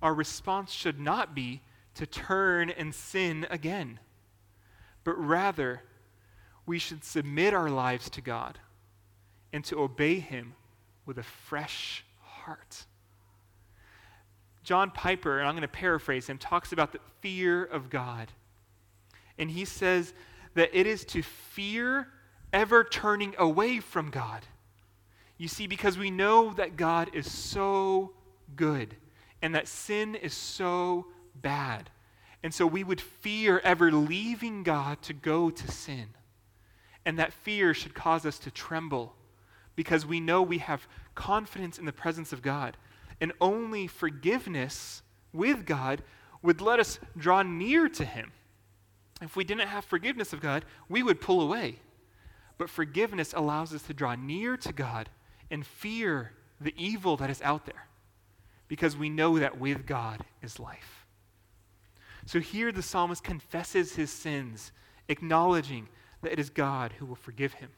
our 0.00 0.14
response 0.14 0.70
should 0.70 1.00
not 1.00 1.34
be 1.34 1.60
to 1.94 2.06
turn 2.06 2.70
and 2.70 2.94
sin 2.94 3.46
again, 3.50 3.98
but 5.02 5.18
rather 5.18 5.82
we 6.66 6.78
should 6.78 7.02
submit 7.02 7.54
our 7.54 7.70
lives 7.70 8.08
to 8.10 8.20
God 8.20 8.58
and 9.52 9.64
to 9.64 9.80
obey 9.80 10.20
Him 10.20 10.54
with 11.06 11.18
a 11.18 11.22
fresh 11.22 12.04
heart. 12.20 12.84
John 14.68 14.90
Piper, 14.90 15.38
and 15.38 15.48
I'm 15.48 15.54
going 15.54 15.62
to 15.62 15.68
paraphrase 15.68 16.26
him, 16.26 16.36
talks 16.36 16.72
about 16.72 16.92
the 16.92 17.00
fear 17.22 17.64
of 17.64 17.88
God. 17.88 18.30
And 19.38 19.50
he 19.50 19.64
says 19.64 20.12
that 20.52 20.78
it 20.78 20.86
is 20.86 21.06
to 21.06 21.22
fear 21.22 22.08
ever 22.52 22.84
turning 22.84 23.34
away 23.38 23.80
from 23.80 24.10
God. 24.10 24.44
You 25.38 25.48
see, 25.48 25.66
because 25.66 25.96
we 25.96 26.10
know 26.10 26.52
that 26.52 26.76
God 26.76 27.08
is 27.14 27.32
so 27.32 28.12
good 28.56 28.94
and 29.40 29.54
that 29.54 29.68
sin 29.68 30.14
is 30.14 30.34
so 30.34 31.06
bad. 31.34 31.88
And 32.42 32.52
so 32.52 32.66
we 32.66 32.84
would 32.84 33.00
fear 33.00 33.60
ever 33.60 33.90
leaving 33.90 34.64
God 34.64 35.00
to 35.00 35.14
go 35.14 35.48
to 35.48 35.72
sin. 35.72 36.08
And 37.06 37.18
that 37.18 37.32
fear 37.32 37.72
should 37.72 37.94
cause 37.94 38.26
us 38.26 38.38
to 38.40 38.50
tremble 38.50 39.14
because 39.76 40.04
we 40.04 40.20
know 40.20 40.42
we 40.42 40.58
have 40.58 40.86
confidence 41.14 41.78
in 41.78 41.86
the 41.86 41.90
presence 41.92 42.34
of 42.34 42.42
God. 42.42 42.76
And 43.20 43.32
only 43.40 43.86
forgiveness 43.86 45.02
with 45.32 45.66
God 45.66 46.02
would 46.42 46.60
let 46.60 46.80
us 46.80 46.98
draw 47.16 47.42
near 47.42 47.88
to 47.88 48.04
Him. 48.04 48.32
If 49.20 49.34
we 49.34 49.44
didn't 49.44 49.68
have 49.68 49.84
forgiveness 49.84 50.32
of 50.32 50.40
God, 50.40 50.64
we 50.88 51.02
would 51.02 51.20
pull 51.20 51.40
away. 51.40 51.80
But 52.56 52.70
forgiveness 52.70 53.32
allows 53.34 53.74
us 53.74 53.82
to 53.82 53.94
draw 53.94 54.14
near 54.14 54.56
to 54.58 54.72
God 54.72 55.08
and 55.50 55.66
fear 55.66 56.32
the 56.60 56.74
evil 56.76 57.16
that 57.16 57.30
is 57.30 57.42
out 57.42 57.66
there 57.66 57.86
because 58.68 58.96
we 58.96 59.08
know 59.08 59.38
that 59.38 59.58
with 59.58 59.86
God 59.86 60.24
is 60.42 60.60
life. 60.60 61.06
So 62.26 62.40
here 62.40 62.70
the 62.70 62.82
psalmist 62.82 63.24
confesses 63.24 63.94
his 63.94 64.10
sins, 64.10 64.72
acknowledging 65.08 65.88
that 66.22 66.32
it 66.32 66.38
is 66.38 66.50
God 66.50 66.92
who 66.98 67.06
will 67.06 67.16
forgive 67.16 67.54
him. 67.54 67.70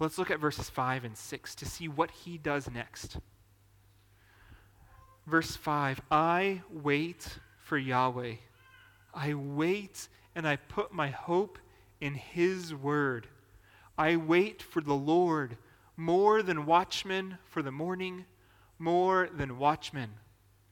Let's 0.00 0.18
look 0.18 0.30
at 0.30 0.40
verses 0.40 0.68
5 0.68 1.04
and 1.04 1.16
6 1.16 1.54
to 1.56 1.64
see 1.64 1.86
what 1.88 2.10
he 2.10 2.38
does 2.38 2.70
next. 2.70 3.18
Verse 5.28 5.54
5 5.56 6.00
I 6.10 6.62
wait 6.70 7.38
for 7.58 7.76
Yahweh. 7.76 8.34
I 9.14 9.34
wait 9.34 10.08
and 10.34 10.46
I 10.46 10.56
put 10.56 10.92
my 10.92 11.08
hope 11.08 11.58
in 12.00 12.14
his 12.14 12.74
word. 12.74 13.26
I 13.96 14.16
wait 14.16 14.62
for 14.62 14.80
the 14.80 14.94
Lord 14.94 15.56
more 15.96 16.42
than 16.42 16.66
watchmen 16.66 17.38
for 17.44 17.62
the 17.62 17.72
morning, 17.72 18.24
more 18.78 19.28
than 19.34 19.58
watchmen 19.58 20.10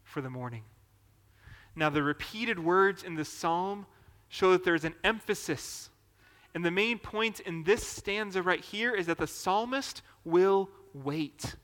for 0.04 0.20
the 0.20 0.30
morning. 0.30 0.62
Now, 1.74 1.90
the 1.90 2.02
repeated 2.02 2.58
words 2.58 3.02
in 3.02 3.16
the 3.16 3.24
psalm 3.24 3.86
show 4.28 4.52
that 4.52 4.64
there's 4.64 4.84
an 4.84 4.94
emphasis 5.04 5.90
and 6.56 6.64
the 6.64 6.70
main 6.70 6.98
point 6.98 7.40
in 7.40 7.64
this 7.64 7.86
stanza 7.86 8.42
right 8.42 8.64
here 8.64 8.94
is 8.94 9.08
that 9.08 9.18
the 9.18 9.26
psalmist 9.26 10.00
will 10.24 10.70
wait. 10.94 11.54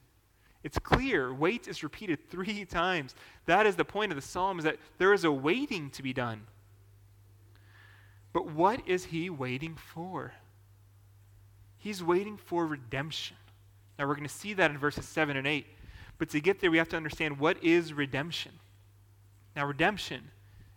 It's 0.62 0.78
clear. 0.78 1.33
Wait 1.33 1.69
is 1.69 1.83
repeated 1.83 2.19
three 2.31 2.64
times. 2.64 3.14
That 3.47 3.66
is 3.66 3.76
the 3.76 3.85
point 3.85 4.12
of 4.12 4.16
the 4.16 4.23
psalm, 4.23 4.59
is 4.59 4.64
that 4.64 4.78
there 4.99 5.12
is 5.12 5.25
a 5.25 5.33
waiting 5.33 5.90
to 5.90 6.02
be 6.02 6.12
done. 6.12 6.42
But 8.33 8.47
what 8.47 8.87
is 8.88 9.07
he 9.07 9.28
waiting 9.28 9.75
for? 9.75 10.33
He's 11.78 12.02
waiting 12.02 12.37
for 12.37 12.66
redemption. 12.66 13.37
Now 13.99 14.07
we're 14.07 14.14
going 14.14 14.28
to 14.28 14.35
see 14.35 14.54
that 14.54 14.71
in 14.71 14.78
verses 14.78 15.07
7 15.07 15.37
and 15.37 15.47
8. 15.47 15.66
But 16.19 16.31
to 16.31 16.40
get 16.40 16.61
there, 16.61 16.71
we 16.71 16.78
have 16.78 16.88
to 16.90 16.97
understand 16.97 17.38
what 17.38 17.62
is 17.62 17.92
redemption. 17.92 18.52
Now, 19.54 19.66
redemption 19.66 20.31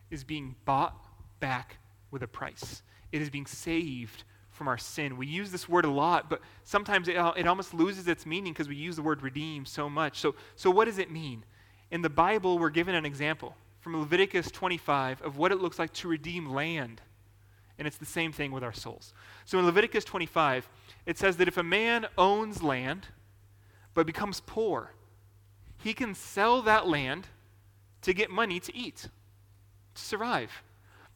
is 0.09 0.23
being 0.23 0.55
bought 0.65 0.95
back 1.39 1.77
with 2.11 2.23
a 2.23 2.27
price 2.27 2.81
it 3.15 3.21
is 3.21 3.29
being 3.29 3.45
saved 3.45 4.25
from 4.55 4.67
our 4.67 4.77
sin. 4.77 5.17
We 5.17 5.27
use 5.27 5.51
this 5.51 5.69
word 5.69 5.85
a 5.85 5.91
lot, 5.91 6.29
but 6.29 6.41
sometimes 6.63 7.07
it, 7.07 7.15
it 7.37 7.47
almost 7.47 7.73
loses 7.73 8.07
its 8.07 8.25
meaning 8.25 8.53
because 8.53 8.67
we 8.67 8.75
use 8.75 8.95
the 8.95 9.03
word 9.03 9.21
redeem 9.21 9.65
so 9.65 9.89
much. 9.89 10.19
So, 10.19 10.35
so, 10.55 10.71
what 10.71 10.85
does 10.85 10.97
it 10.97 11.11
mean? 11.11 11.43
In 11.91 12.01
the 12.01 12.09
Bible, 12.09 12.57
we're 12.57 12.69
given 12.69 12.95
an 12.95 13.05
example 13.05 13.55
from 13.85 13.99
Leviticus 13.99 14.49
25 14.49 15.21
of 15.21 15.37
what 15.37 15.51
it 15.51 15.61
looks 15.61 15.77
like 15.77 15.93
to 15.93 16.07
redeem 16.07 16.49
land. 16.49 17.01
And 17.77 17.87
it's 17.87 17.97
the 17.97 18.05
same 18.05 18.31
thing 18.31 18.51
with 18.51 18.63
our 18.63 18.73
souls. 18.73 19.13
So 19.43 19.59
in 19.59 19.65
Leviticus 19.65 20.03
25, 20.05 20.67
it 21.05 21.19
says 21.19 21.37
that 21.37 21.47
if 21.47 21.57
a 21.57 21.63
man 21.63 22.07
owns 22.17 22.63
land 22.63 23.09
but 23.93 24.07
becomes 24.07 24.41
poor, 24.45 24.91
he 25.77 25.93
can 25.93 26.15
sell 26.15 26.63
that 26.63 26.87
land 26.87 27.27
to 28.01 28.13
get 28.13 28.31
money 28.31 28.59
to 28.59 28.75
eat, 28.75 29.07
to 29.93 30.01
survive. 30.01 30.63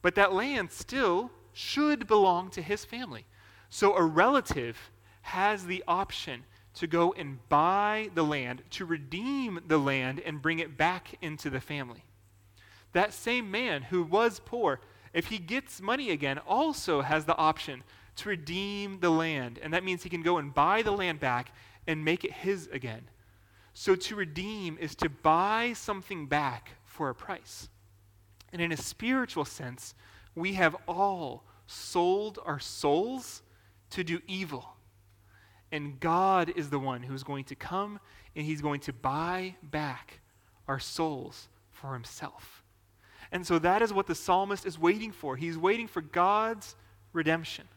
But 0.00 0.14
that 0.14 0.32
land 0.32 0.70
still 0.70 1.32
should 1.52 2.06
belong 2.06 2.50
to 2.50 2.62
his 2.62 2.84
family. 2.84 3.26
So 3.68 3.96
a 3.96 4.02
relative 4.02 4.90
has 5.22 5.66
the 5.66 5.84
option 5.86 6.44
to 6.74 6.86
go 6.86 7.12
and 7.12 7.38
buy 7.48 8.10
the 8.14 8.22
land, 8.22 8.62
to 8.70 8.84
redeem 8.84 9.60
the 9.66 9.78
land, 9.78 10.20
and 10.20 10.42
bring 10.42 10.58
it 10.58 10.76
back 10.76 11.16
into 11.20 11.50
the 11.50 11.60
family. 11.60 12.04
That 12.92 13.12
same 13.12 13.50
man 13.50 13.82
who 13.82 14.02
was 14.02 14.40
poor, 14.44 14.80
if 15.12 15.26
he 15.26 15.38
gets 15.38 15.80
money 15.80 16.10
again, 16.10 16.38
also 16.38 17.02
has 17.02 17.24
the 17.24 17.36
option 17.36 17.82
to 18.16 18.28
redeem 18.28 19.00
the 19.00 19.10
land. 19.10 19.58
And 19.62 19.72
that 19.74 19.84
means 19.84 20.02
he 20.02 20.10
can 20.10 20.22
go 20.22 20.38
and 20.38 20.54
buy 20.54 20.82
the 20.82 20.90
land 20.90 21.20
back 21.20 21.52
and 21.86 22.04
make 22.04 22.24
it 22.24 22.32
his 22.32 22.68
again. 22.68 23.02
So 23.74 23.94
to 23.94 24.16
redeem 24.16 24.76
is 24.78 24.94
to 24.96 25.08
buy 25.08 25.72
something 25.74 26.26
back 26.26 26.72
for 26.84 27.08
a 27.08 27.14
price. 27.14 27.68
And 28.52 28.60
in 28.60 28.72
a 28.72 28.76
spiritual 28.76 29.44
sense, 29.44 29.94
we 30.34 30.54
have 30.54 30.76
all 30.86 31.44
sold 31.66 32.38
our 32.44 32.58
souls 32.58 33.42
to 33.90 34.04
do 34.04 34.20
evil. 34.26 34.76
And 35.72 36.00
God 36.00 36.52
is 36.56 36.70
the 36.70 36.78
one 36.78 37.02
who's 37.02 37.22
going 37.22 37.44
to 37.44 37.54
come 37.54 38.00
and 38.34 38.44
he's 38.44 38.60
going 38.60 38.80
to 38.80 38.92
buy 38.92 39.56
back 39.62 40.20
our 40.66 40.78
souls 40.78 41.48
for 41.70 41.94
himself. 41.94 42.62
And 43.32 43.46
so 43.46 43.58
that 43.60 43.82
is 43.82 43.92
what 43.92 44.06
the 44.06 44.14
psalmist 44.14 44.66
is 44.66 44.78
waiting 44.78 45.12
for. 45.12 45.36
He's 45.36 45.58
waiting 45.58 45.86
for 45.86 46.00
God's 46.00 46.74
redemption. 47.12 47.68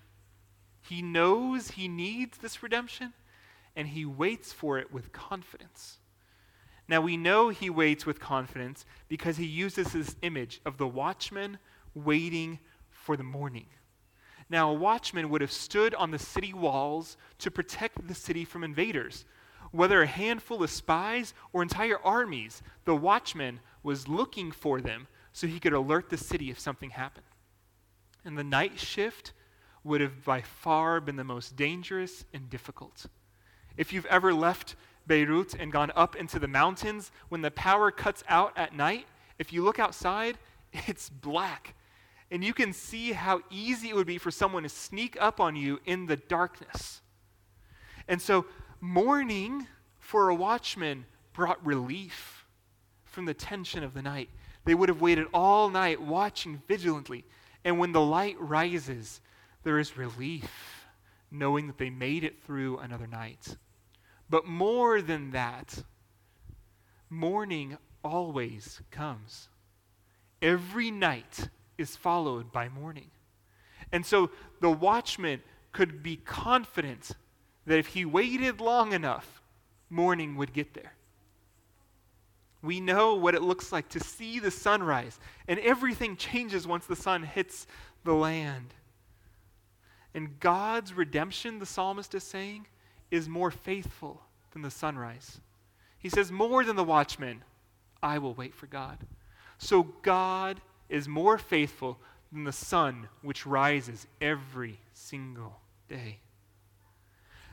He 0.81 1.01
knows 1.01 1.71
he 1.71 1.87
needs 1.87 2.37
this 2.37 2.61
redemption, 2.61 3.13
and 3.75 3.87
he 3.87 4.05
waits 4.05 4.51
for 4.51 4.77
it 4.77 4.91
with 4.91 5.13
confidence. 5.13 5.99
Now, 6.87 6.99
we 6.99 7.15
know 7.15 7.49
he 7.49 7.69
waits 7.69 8.05
with 8.05 8.19
confidence 8.19 8.85
because 9.07 9.37
he 9.37 9.45
uses 9.45 9.93
this 9.93 10.15
image 10.21 10.59
of 10.65 10.77
the 10.77 10.87
watchman 10.87 11.57
waiting 11.93 12.59
for 12.89 13.17
the 13.17 13.23
morning. 13.23 13.67
Now, 14.49 14.69
a 14.69 14.73
watchman 14.73 15.29
would 15.29 15.41
have 15.41 15.51
stood 15.51 15.95
on 15.95 16.11
the 16.11 16.19
city 16.19 16.53
walls 16.53 17.17
to 17.39 17.51
protect 17.51 18.07
the 18.07 18.13
city 18.13 18.45
from 18.45 18.63
invaders. 18.63 19.25
Whether 19.71 20.01
a 20.01 20.07
handful 20.07 20.61
of 20.63 20.69
spies 20.69 21.33
or 21.51 21.63
entire 21.63 21.99
armies, 22.03 22.61
the 22.85 22.95
watchman 22.95 23.59
was 23.81 24.07
looking 24.07 24.51
for 24.51 24.79
them 24.79 25.07
so 25.31 25.47
he 25.47 25.59
could 25.59 25.73
alert 25.73 26.09
the 26.09 26.17
city 26.17 26.51
if 26.51 26.59
something 26.59 26.91
happened. 26.91 27.25
And 28.23 28.37
the 28.37 28.43
night 28.43 28.79
shift 28.79 29.33
would 29.83 30.01
have 30.01 30.23
by 30.23 30.41
far 30.41 31.01
been 31.01 31.15
the 31.15 31.23
most 31.23 31.55
dangerous 31.55 32.25
and 32.33 32.49
difficult. 32.49 33.07
If 33.75 33.91
you've 33.91 34.05
ever 34.05 34.33
left 34.33 34.75
Beirut 35.07 35.55
and 35.55 35.71
gone 35.71 35.91
up 35.95 36.15
into 36.15 36.39
the 36.39 36.47
mountains, 36.47 37.11
when 37.29 37.41
the 37.41 37.51
power 37.51 37.91
cuts 37.91 38.23
out 38.29 38.53
at 38.55 38.75
night, 38.75 39.07
if 39.39 39.51
you 39.51 39.63
look 39.63 39.79
outside, 39.79 40.37
it's 40.73 41.09
black 41.09 41.73
and 42.33 42.43
you 42.43 42.51
can 42.51 42.73
see 42.73 43.11
how 43.11 43.41
easy 43.51 43.89
it 43.89 43.95
would 43.95 44.07
be 44.07 44.17
for 44.17 44.31
someone 44.31 44.63
to 44.63 44.69
sneak 44.69 45.15
up 45.21 45.39
on 45.39 45.55
you 45.55 45.79
in 45.85 46.07
the 46.07 46.15
darkness. 46.17 47.03
And 48.07 48.19
so, 48.19 48.47
morning 48.81 49.67
for 49.99 50.29
a 50.29 50.35
watchman 50.35 51.05
brought 51.33 51.63
relief 51.63 52.47
from 53.05 53.25
the 53.25 53.35
tension 53.35 53.83
of 53.83 53.93
the 53.93 54.01
night. 54.01 54.31
They 54.65 54.73
would 54.73 54.89
have 54.89 54.99
waited 54.99 55.27
all 55.31 55.69
night 55.69 56.01
watching 56.01 56.59
vigilantly. 56.67 57.23
And 57.63 57.77
when 57.77 57.91
the 57.91 58.01
light 58.01 58.35
rises, 58.39 59.21
there 59.61 59.77
is 59.77 59.95
relief 59.95 60.87
knowing 61.29 61.67
that 61.67 61.77
they 61.77 61.91
made 61.91 62.23
it 62.23 62.41
through 62.41 62.79
another 62.79 63.05
night. 63.05 63.57
But 64.27 64.47
more 64.47 65.03
than 65.03 65.31
that, 65.31 65.83
morning 67.11 67.77
always 68.03 68.81
comes. 68.89 69.49
Every 70.41 70.89
night 70.89 71.49
is 71.77 71.95
followed 71.95 72.51
by 72.51 72.69
morning. 72.69 73.09
And 73.91 74.05
so 74.05 74.31
the 74.61 74.71
watchman 74.71 75.41
could 75.71 76.03
be 76.03 76.17
confident 76.17 77.11
that 77.65 77.79
if 77.79 77.87
he 77.87 78.05
waited 78.05 78.61
long 78.61 78.93
enough, 78.93 79.41
morning 79.89 80.35
would 80.35 80.53
get 80.53 80.73
there. 80.73 80.93
We 82.61 82.79
know 82.79 83.15
what 83.15 83.35
it 83.35 83.41
looks 83.41 83.71
like 83.71 83.89
to 83.89 83.99
see 83.99 84.39
the 84.39 84.51
sunrise, 84.51 85.19
and 85.47 85.59
everything 85.59 86.15
changes 86.15 86.65
once 86.65 86.85
the 86.85 86.95
sun 86.95 87.23
hits 87.23 87.67
the 88.05 88.13
land. 88.13 88.73
And 90.13 90.39
God's 90.39 90.93
redemption, 90.93 91.59
the 91.59 91.65
psalmist 91.65 92.15
is 92.15 92.23
saying, 92.23 92.67
is 93.11 93.27
more 93.27 93.51
faithful 93.51 94.21
than 94.51 94.61
the 94.61 94.71
sunrise. 94.71 95.41
He 95.97 96.09
says, 96.09 96.31
More 96.31 96.63
than 96.63 96.75
the 96.75 96.83
watchman, 96.83 97.43
I 98.01 98.17
will 98.17 98.33
wait 98.33 98.53
for 98.53 98.67
God. 98.67 98.97
So 99.57 99.83
God 100.01 100.61
is 100.93 101.07
more 101.07 101.37
faithful 101.37 101.99
than 102.31 102.43
the 102.43 102.51
sun 102.51 103.07
which 103.21 103.45
rises 103.45 104.05
every 104.21 104.79
single 104.93 105.59
day. 105.89 106.19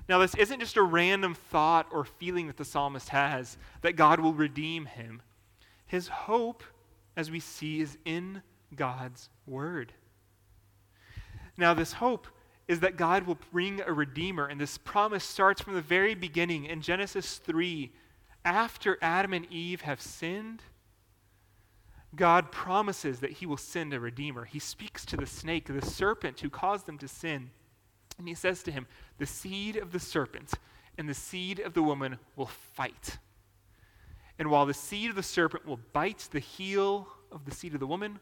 Now, 0.08 0.18
this 0.18 0.34
isn't 0.34 0.60
just 0.60 0.76
a 0.76 0.82
random 0.82 1.34
thought 1.34 1.86
or 1.92 2.04
feeling 2.04 2.48
that 2.48 2.56
the 2.56 2.64
psalmist 2.64 3.08
has 3.10 3.56
that 3.82 3.96
God 3.96 4.20
will 4.20 4.34
redeem 4.34 4.86
him. 4.86 5.22
His 5.86 6.08
hope, 6.08 6.62
as 7.16 7.30
we 7.30 7.40
see, 7.40 7.80
is 7.80 7.96
in 8.04 8.42
God's 8.74 9.28
word. 9.46 9.92
Now, 11.56 11.74
this 11.74 11.94
hope 11.94 12.26
is 12.68 12.80
that 12.80 12.96
God 12.96 13.24
will 13.24 13.38
bring 13.52 13.80
a 13.80 13.92
redeemer, 13.92 14.46
and 14.46 14.60
this 14.60 14.78
promise 14.78 15.24
starts 15.24 15.60
from 15.60 15.74
the 15.74 15.80
very 15.80 16.14
beginning 16.14 16.66
in 16.66 16.82
Genesis 16.82 17.38
3. 17.38 17.92
After 18.44 18.98
Adam 19.00 19.32
and 19.32 19.46
Eve 19.50 19.82
have 19.82 20.00
sinned, 20.00 20.62
God 22.14 22.50
promises 22.50 23.20
that 23.20 23.32
he 23.32 23.46
will 23.46 23.56
send 23.56 23.94
a 23.94 24.00
redeemer. 24.00 24.44
He 24.44 24.58
speaks 24.58 25.04
to 25.06 25.16
the 25.16 25.26
snake, 25.26 25.66
the 25.66 25.84
serpent 25.84 26.40
who 26.40 26.50
caused 26.50 26.86
them 26.86 26.98
to 26.98 27.08
sin. 27.08 27.50
And 28.18 28.26
he 28.26 28.34
says 28.34 28.62
to 28.64 28.72
him, 28.72 28.86
The 29.18 29.26
seed 29.26 29.76
of 29.76 29.92
the 29.92 30.00
serpent 30.00 30.54
and 30.98 31.08
the 31.08 31.14
seed 31.14 31.60
of 31.60 31.72
the 31.72 31.82
woman 31.82 32.18
will 32.34 32.46
fight. 32.46 33.18
And 34.38 34.50
while 34.50 34.66
the 34.66 34.74
seed 34.74 35.10
of 35.10 35.16
the 35.16 35.22
serpent 35.22 35.66
will 35.66 35.80
bite 35.92 36.28
the 36.32 36.40
heel 36.40 37.08
of 37.30 37.44
the 37.44 37.54
seed 37.54 37.74
of 37.74 37.80
the 37.80 37.86
woman, 37.86 38.18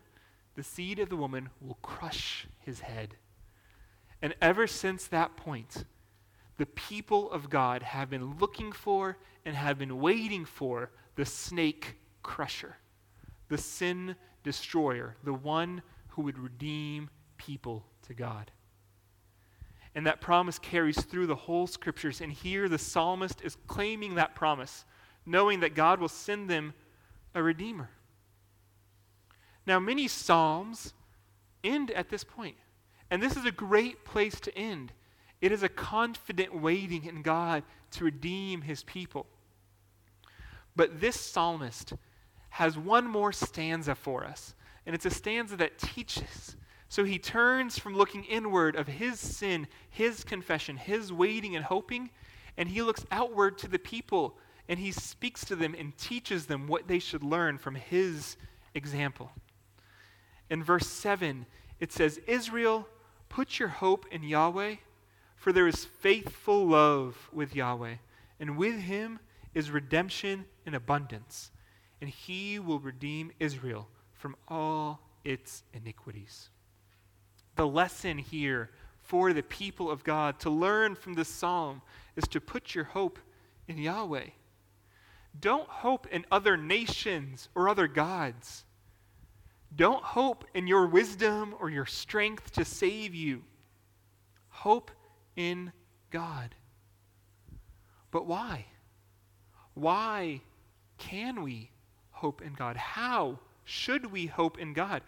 the 0.55 0.63
seed 0.63 0.99
of 0.99 1.09
the 1.09 1.17
woman 1.17 1.49
will 1.61 1.79
crush 1.81 2.47
his 2.61 2.81
head. 2.81 3.15
And 4.21 4.35
ever 4.43 4.67
since 4.67 5.07
that 5.07 5.37
point, 5.37 5.85
the 6.59 6.67
people 6.67 7.31
of 7.31 7.49
God 7.49 7.83
have 7.85 8.11
been 8.11 8.37
looking 8.39 8.73
for 8.73 9.17
and 9.45 9.57
have 9.57 9.79
been 9.79 10.01
waiting 10.01 10.45
for 10.45 10.91
the 11.15 11.25
snake 11.25 11.97
crusher 12.23 12.77
the 13.49 13.59
sin 13.59 14.17
destroyer, 14.43 15.17
the 15.25 15.35
one 15.35 15.83
who 16.09 16.23
would 16.23 16.39
redeem 16.39 17.11
people 17.37 17.85
to 18.07 18.15
God. 18.15 18.51
And 19.95 20.07
that 20.07 20.21
promise 20.21 20.59
carries 20.59 21.01
through 21.03 21.27
the 21.27 21.35
whole 21.35 21.67
scriptures. 21.67 22.21
And 22.21 22.33
here 22.33 22.69
the 22.69 22.79
psalmist 22.79 23.41
is 23.43 23.57
claiming 23.67 24.15
that 24.15 24.35
promise, 24.35 24.85
knowing 25.27 25.61
that 25.61 25.75
God 25.75 26.01
will 26.01 26.09
send 26.09 26.49
them 26.49 26.75
a 27.35 27.43
redeemer. 27.43 27.91
Now, 29.67 29.79
many 29.79 30.09
psalms 30.09 30.93
end 31.65 31.91
at 31.91 32.09
this 32.09 32.25
point. 32.25 32.57
And 33.11 33.23
this 33.23 33.37
is 33.37 33.45
a 33.45 33.51
great 33.51 34.05
place 34.05 34.39
to 34.41 34.57
end. 34.57 34.93
It 35.41 35.53
is 35.53 35.63
a 35.63 35.69
confident 35.69 36.61
waiting 36.61 37.05
in 37.05 37.23
God 37.23 37.63
to 37.93 38.05
redeem 38.05 38.63
his 38.63 38.83
people. 38.83 39.27
But 40.77 41.01
this 41.01 41.19
psalmist 41.19 41.95
has 42.51 42.79
one 42.79 43.07
more 43.07 43.33
stanza 43.33 43.95
for 43.95 44.25
us. 44.25 44.55
And 44.87 44.95
it's 44.95 45.07
a 45.07 45.11
stanza 45.11 45.57
that 45.57 45.79
teaches. 45.79 46.57
So 46.89 47.05
he 47.05 47.19
turns 47.19 47.79
from 47.79 47.95
looking 47.95 48.25
inward 48.25 48.75
of 48.75 48.87
his 48.87 49.21
sin, 49.21 49.67
his 49.91 50.25
confession, 50.25 50.77
his 50.77 51.13
waiting 51.13 51.55
and 51.55 51.65
hoping, 51.65 52.11
and 52.57 52.69
he 52.69 52.83
looks 52.83 53.05
outward 53.11 53.59
to 53.59 53.69
the 53.69 53.79
people 53.79 54.37
and 54.69 54.79
he 54.79 54.91
speaks 54.91 55.45
to 55.47 55.57
them 55.57 55.75
and 55.79 55.97
teaches 55.97 56.47
them 56.47 56.67
what 56.67 56.89
they 56.89 56.99
should 56.99 57.23
learn 57.23 57.59
from 57.59 57.75
his 57.75 58.37
example. 58.75 59.31
In 60.51 60.63
verse 60.63 60.87
7, 60.87 61.47
it 61.81 61.93
says, 61.93 62.19
Israel, 62.27 62.87
put 63.29 63.59
your 63.59 63.69
hope 63.69 64.07
in 64.11 64.23
Yahweh, 64.23 64.77
for 65.37 65.53
there 65.53 65.69
is 65.69 65.85
faithful 65.85 66.67
love 66.67 67.31
with 67.33 67.55
Yahweh, 67.55 67.95
and 68.41 68.57
with 68.59 68.79
him 68.81 69.21
is 69.55 69.71
redemption 69.71 70.45
in 70.67 70.75
abundance 70.75 71.51
and 72.01 72.11
he 72.11 72.59
will 72.59 72.79
redeem 72.79 73.33
Israel 73.39 73.89
from 74.13 74.37
all 74.49 75.01
its 75.25 75.63
iniquities. 75.73 76.51
The 77.57 77.67
lesson 77.67 78.19
here 78.19 78.71
for 79.03 79.33
the 79.33 79.43
people 79.43 79.91
of 79.91 80.05
God 80.05 80.39
to 80.41 80.51
learn 80.51 80.95
from 80.95 81.15
this 81.15 81.29
psalm 81.29 81.83
is 82.17 82.29
to 82.29 82.41
put 82.41 82.75
your 82.75 82.85
hope 82.85 83.19
in 83.67 83.79
Yahweh. 83.79 84.27
Don't 85.41 85.69
hope 85.69 86.07
in 86.09 86.25
other 86.31 86.57
nations 86.57 87.49
or 87.55 87.69
other 87.69 87.87
gods. 87.87 88.65
Don't 89.75 90.03
hope 90.03 90.45
in 90.55 90.67
your 90.67 90.87
wisdom 90.87 91.55
or 91.61 91.71
your 91.71 91.87
strength 91.87 92.53
to 92.53 92.65
save 92.65 93.15
you. 93.15 93.43
Hope 94.49 94.91
in 95.37 95.73
God. 96.11 96.55
But 98.11 98.27
why? 98.27 98.67
Why 99.75 100.41
can 100.97 101.43
we 101.43 101.71
hope 102.21 102.43
in 102.43 102.55
God? 102.55 102.77
How 102.77 103.39
should 103.65 104.13
we 104.13 104.27
hope 104.27 104.59
in 104.59 104.73
God? 104.73 105.03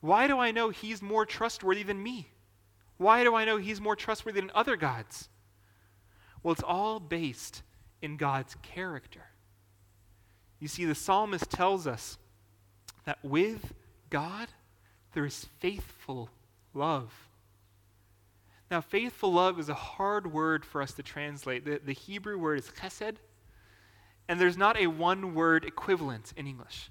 Why 0.00 0.26
do 0.26 0.38
I 0.38 0.50
know 0.50 0.70
He's 0.70 1.02
more 1.02 1.26
trustworthy 1.26 1.82
than 1.82 2.02
me? 2.02 2.28
Why 2.96 3.24
do 3.24 3.34
I 3.34 3.44
know 3.44 3.56
He's 3.56 3.80
more 3.80 3.96
trustworthy 3.96 4.40
than 4.40 4.50
other 4.54 4.76
gods? 4.76 5.28
Well, 6.42 6.52
it's 6.52 6.62
all 6.62 7.00
based 7.00 7.62
in 8.02 8.16
God's 8.16 8.56
character. 8.62 9.24
You 10.58 10.68
see, 10.68 10.84
the 10.84 10.94
psalmist 10.94 11.50
tells 11.50 11.86
us 11.86 12.18
that 13.04 13.18
with 13.22 13.72
God, 14.10 14.48
there 15.14 15.24
is 15.24 15.46
faithful 15.58 16.30
love. 16.74 17.12
Now, 18.70 18.80
faithful 18.80 19.32
love 19.32 19.58
is 19.58 19.68
a 19.68 19.74
hard 19.74 20.32
word 20.32 20.64
for 20.64 20.80
us 20.80 20.92
to 20.92 21.02
translate. 21.02 21.64
The, 21.64 21.80
the 21.84 21.92
Hebrew 21.92 22.38
word 22.38 22.60
is 22.60 22.70
chesed, 22.80 23.16
and 24.30 24.40
there's 24.40 24.56
not 24.56 24.78
a 24.78 24.86
one 24.86 25.34
word 25.34 25.64
equivalent 25.64 26.32
in 26.36 26.46
English. 26.46 26.88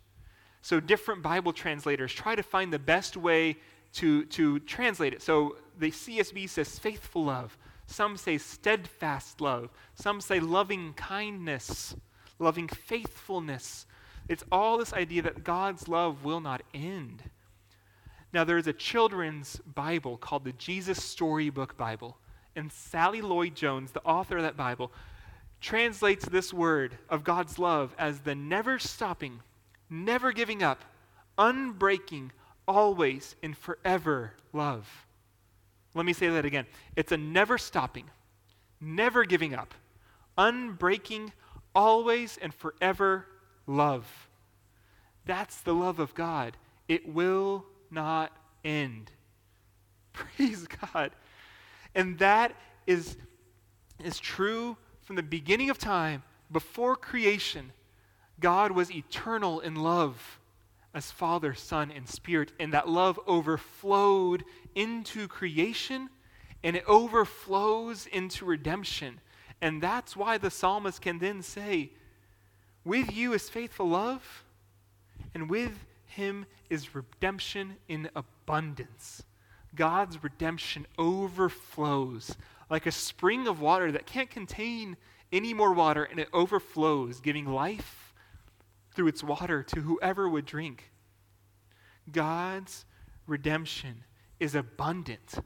So 0.62 0.82
different 0.82 1.22
Bible 1.22 1.54
translators 1.54 2.12
try 2.12 2.36
to 2.36 2.44
find 2.44 2.72
the 2.72 2.78
best 2.78 3.16
way 3.16 3.56
to, 3.94 4.26
to 4.26 4.60
translate 4.60 5.14
it. 5.14 5.22
So 5.22 5.56
the 5.78 5.90
CSB 5.90 6.50
says 6.50 6.78
faithful 6.78 7.24
love. 7.24 7.58
Some 7.86 8.18
say 8.18 8.38
steadfast 8.38 9.40
love. 9.40 9.70
Some 9.96 10.20
say 10.20 10.42
loving 10.42 10.92
kindness, 10.96 11.96
loving 12.40 12.68
faithfulness. 12.68 13.86
It's 14.28 14.44
all 14.52 14.78
this 14.78 14.92
idea 14.92 15.22
that 15.22 15.46
God's 15.46 15.88
love 15.88 16.26
will 16.26 16.42
not 16.42 16.62
end. 16.74 17.24
Now, 18.34 18.44
there 18.44 18.58
is 18.58 18.68
a 18.68 18.74
children's 18.74 19.56
Bible 19.76 20.18
called 20.18 20.44
the 20.44 20.52
Jesus 20.52 21.02
Storybook 21.02 21.78
Bible. 21.78 22.18
And 22.58 22.70
Sally 22.70 23.22
Lloyd 23.22 23.56
Jones, 23.56 23.92
the 23.92 24.04
author 24.04 24.36
of 24.36 24.44
that 24.44 24.58
Bible, 24.58 24.92
translates 25.62 26.26
this 26.26 26.54
word 26.54 26.98
of 27.10 27.24
God's 27.24 27.60
love 27.60 27.94
as 27.98 28.20
the 28.20 28.36
never 28.36 28.80
stopping, 28.80 29.40
never 29.90 30.32
giving 30.32 30.64
up, 30.64 30.84
unbreaking, 31.38 32.32
always 32.68 33.36
and 33.44 33.58
forever 33.58 34.34
love. 34.54 34.88
Let 35.96 36.06
me 36.06 36.14
say 36.14 36.30
that 36.30 36.46
again. 36.46 36.66
It's 36.96 37.12
a 37.12 37.18
never 37.18 37.58
stopping, 37.58 38.06
never 38.80 39.26
giving 39.26 39.54
up, 39.54 39.74
unbreaking, 40.38 41.32
always 41.74 42.38
and 42.42 42.54
forever 42.54 43.26
love. 43.68 44.06
That's 45.26 45.62
the 45.62 45.74
love 45.74 46.00
of 46.00 46.14
God. 46.14 46.58
It 46.88 47.08
will 47.08 47.66
not 47.92 48.32
end. 48.64 49.12
Praise 50.14 50.68
God. 50.68 51.12
And 51.96 52.18
that 52.20 52.56
is, 52.88 53.18
is 54.04 54.20
true 54.20 54.78
from 55.10 55.16
the 55.16 55.24
beginning 55.24 55.72
of 55.72 55.80
time, 55.80 56.22
before 56.52 56.96
creation, 56.96 57.72
God 58.40 58.72
was 58.72 58.92
eternal 58.92 59.60
in 59.60 59.74
love 59.74 60.40
as 60.94 61.10
Father, 61.10 61.56
Son, 61.56 61.90
and 61.90 62.08
Spirit, 62.08 62.52
and 62.60 62.72
that 62.74 62.88
love 62.88 63.20
overflowed 63.26 64.44
into 64.76 65.28
creation 65.28 66.12
and 66.64 66.76
it 66.76 66.84
overflows 66.88 68.06
into 68.06 68.46
redemption. 68.46 69.20
And 69.64 69.82
that's 69.82 70.16
why 70.16 70.38
the 70.38 70.52
psalmist 70.52 71.02
can 71.02 71.18
then 71.18 71.42
say, 71.42 71.90
With 72.86 73.12
you 73.12 73.34
is 73.34 73.50
faithful 73.50 73.90
love, 73.90 74.44
and 75.34 75.50
with 75.50 75.88
him 76.06 76.46
is 76.70 76.94
redemption 76.94 77.78
in 77.88 78.12
abundance. 78.16 79.24
God's 79.76 80.24
redemption 80.24 80.86
overflows 81.00 82.38
like 82.70 82.86
a 82.86 82.92
spring 82.92 83.48
of 83.48 83.62
water 83.62 83.92
that 83.92 84.06
can't 84.06 84.30
contain 84.30 84.98
any 85.32 85.54
more 85.54 85.74
water 85.74 86.04
and 86.04 86.20
it 86.20 86.30
overflows, 86.34 87.20
giving 87.20 87.46
life 87.46 88.14
through 88.94 89.08
its 89.08 89.24
water 89.24 89.64
to 89.64 89.82
whoever 89.82 90.28
would 90.28 90.46
drink. 90.46 90.92
God's 92.12 92.86
redemption 93.28 94.04
is 94.40 94.56
abundant. 94.56 95.40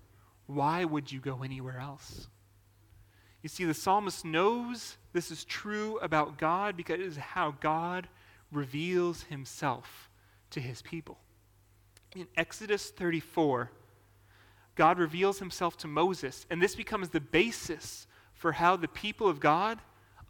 Why 0.48 0.86
would 0.86 1.12
you 1.12 1.20
go 1.20 1.44
anywhere 1.44 1.80
else? 1.80 2.28
You 3.42 3.50
see, 3.50 3.66
the 3.66 3.74
psalmist 3.74 4.24
knows 4.24 4.98
this 5.12 5.30
is 5.30 5.44
true 5.44 6.00
about 6.00 6.38
God 6.38 6.78
because 6.78 6.96
it 6.96 7.02
is 7.02 7.18
how 7.18 7.56
God 7.60 8.08
reveals 8.52 9.24
himself 9.24 10.10
to 10.52 10.62
his 10.62 10.82
people. 10.82 11.18
In 12.16 12.28
Exodus 12.38 12.90
34, 12.92 13.72
God 14.76 14.98
reveals 14.98 15.40
himself 15.40 15.78
to 15.78 15.88
Moses, 15.88 16.46
and 16.50 16.62
this 16.62 16.76
becomes 16.76 17.10
the 17.10 17.20
basis 17.20 18.08
for 18.34 18.54
how 18.54 18.76
the 18.76 18.88
people 18.88 19.28
of 19.28 19.40
God 19.40 19.80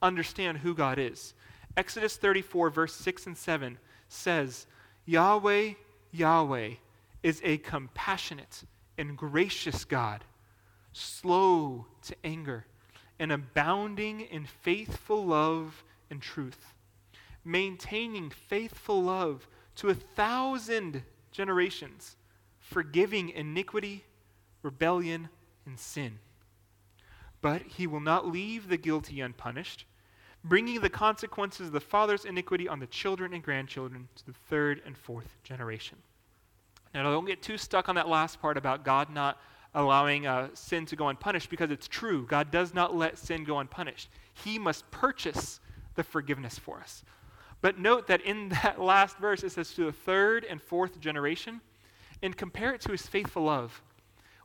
understand 0.01 0.59
who 0.59 0.73
God 0.75 0.99
is. 0.99 1.33
Exodus 1.75 2.17
34, 2.17 2.69
verse 2.69 2.93
6 2.93 3.27
and 3.27 3.37
7 3.37 3.77
says, 4.07 4.67
Yahweh, 5.05 5.73
Yahweh 6.11 6.71
is 7.23 7.41
a 7.43 7.57
compassionate 7.57 8.63
and 8.97 9.17
gracious 9.17 9.85
God, 9.85 10.23
slow 10.91 11.87
to 12.03 12.15
anger, 12.23 12.65
and 13.17 13.31
abounding 13.31 14.21
in 14.21 14.45
faithful 14.45 15.25
love 15.25 15.83
and 16.09 16.21
truth, 16.21 16.75
maintaining 17.43 18.29
faithful 18.29 19.01
love 19.01 19.47
to 19.75 19.89
a 19.89 19.95
thousand 19.95 21.01
generations, 21.31 22.15
forgiving 22.59 23.29
iniquity, 23.29 24.03
rebellion, 24.63 25.29
and 25.65 25.77
sin. 25.77 26.19
But 27.41 27.61
he 27.61 27.87
will 27.87 27.99
not 27.99 28.27
leave 28.27 28.67
the 28.67 28.77
guilty 28.77 29.21
unpunished, 29.21 29.85
bringing 30.43 30.81
the 30.81 30.89
consequences 30.89 31.67
of 31.67 31.73
the 31.73 31.79
father's 31.79 32.25
iniquity 32.25 32.67
on 32.67 32.79
the 32.79 32.87
children 32.87 33.33
and 33.33 33.43
grandchildren 33.43 34.07
to 34.15 34.25
the 34.25 34.33
third 34.49 34.81
and 34.85 34.97
fourth 34.97 35.37
generation. 35.43 35.97
Now, 36.93 37.03
don't 37.03 37.25
get 37.25 37.41
too 37.41 37.57
stuck 37.57 37.89
on 37.89 37.95
that 37.95 38.07
last 38.07 38.41
part 38.41 38.57
about 38.57 38.83
God 38.83 39.09
not 39.09 39.39
allowing 39.73 40.27
uh, 40.27 40.49
sin 40.53 40.85
to 40.85 40.95
go 40.95 41.09
unpunished 41.09 41.49
because 41.49 41.71
it's 41.71 41.87
true. 41.87 42.25
God 42.27 42.51
does 42.51 42.73
not 42.73 42.95
let 42.95 43.17
sin 43.17 43.43
go 43.43 43.59
unpunished. 43.59 44.09
He 44.43 44.59
must 44.59 44.89
purchase 44.91 45.59
the 45.95 46.03
forgiveness 46.03 46.59
for 46.59 46.79
us. 46.79 47.03
But 47.61 47.79
note 47.79 48.07
that 48.07 48.21
in 48.21 48.49
that 48.63 48.79
last 48.79 49.17
verse, 49.17 49.43
it 49.43 49.51
says 49.51 49.73
to 49.73 49.85
the 49.85 49.91
third 49.91 50.45
and 50.45 50.61
fourth 50.61 50.99
generation, 50.99 51.61
and 52.21 52.37
compare 52.37 52.73
it 52.73 52.81
to 52.81 52.91
his 52.91 53.05
faithful 53.05 53.43
love, 53.43 53.81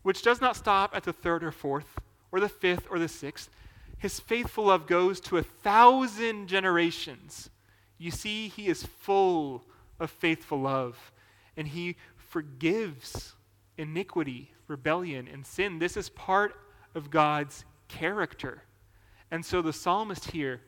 which 0.08 0.22
does 0.22 0.40
not 0.40 0.56
stop 0.56 0.96
at 0.96 1.02
the 1.02 1.12
third 1.12 1.44
or 1.44 1.52
fourth, 1.52 2.00
or 2.32 2.40
the 2.40 2.48
fifth 2.48 2.86
or 2.88 2.98
the 2.98 3.06
sixth. 3.06 3.50
His 3.98 4.18
faithful 4.18 4.64
love 4.64 4.86
goes 4.86 5.20
to 5.20 5.36
a 5.36 5.42
thousand 5.42 6.46
generations. 6.46 7.50
You 7.98 8.10
see, 8.10 8.48
he 8.48 8.68
is 8.68 8.84
full 8.84 9.66
of 10.00 10.10
faithful 10.10 10.62
love, 10.62 11.12
and 11.58 11.68
he 11.68 11.96
forgives 12.16 13.34
iniquity, 13.76 14.50
rebellion, 14.66 15.28
and 15.30 15.46
sin. 15.46 15.78
This 15.78 15.94
is 15.94 16.08
part 16.08 16.54
of 16.94 17.10
God's 17.10 17.66
character. 17.88 18.62
And 19.30 19.44
so 19.44 19.60
the 19.60 19.74
psalmist 19.74 20.30
here 20.30 20.62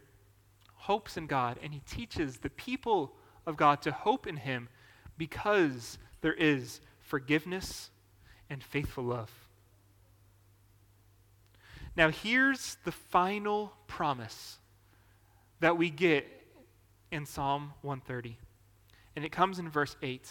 hopes 0.74 1.16
in 1.16 1.26
God 1.26 1.58
and 1.62 1.72
he 1.72 1.80
teaches 1.88 2.36
the 2.36 2.50
people 2.50 3.14
of 3.46 3.56
God 3.56 3.80
to 3.80 3.90
hope 3.90 4.26
in 4.26 4.36
him 4.36 4.68
because 5.16 5.96
there 6.20 6.34
is 6.34 6.82
forgiveness 6.98 7.88
and 8.50 8.62
faithful 8.62 9.04
love. 9.04 9.30
Now, 11.96 12.10
here's 12.10 12.76
the 12.84 12.92
final 12.92 13.72
promise 13.86 14.58
that 15.60 15.76
we 15.78 15.90
get 15.90 16.26
in 17.10 17.26
Psalm 17.26 17.72
130. 17.82 18.36
And 19.16 19.24
it 19.24 19.32
comes 19.32 19.58
in 19.58 19.68
verse 19.68 19.96
8. 20.02 20.28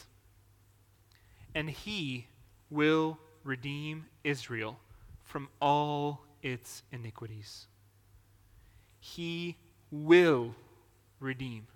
And 1.56 1.70
he 1.70 2.28
will 2.70 3.18
redeem 3.44 4.06
Israel 4.24 4.80
from 5.24 5.50
all 5.62 6.22
its 6.42 6.84
iniquities. 6.92 7.68
He 9.00 9.58
will 9.92 10.56
redeem. 11.20 11.68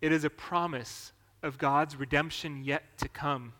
It 0.00 0.12
is 0.12 0.24
a 0.24 0.30
promise 0.30 1.12
of 1.42 1.58
God's 1.58 1.96
redemption 1.96 2.64
yet 2.64 2.98
to 2.98 3.08
come. 3.08 3.52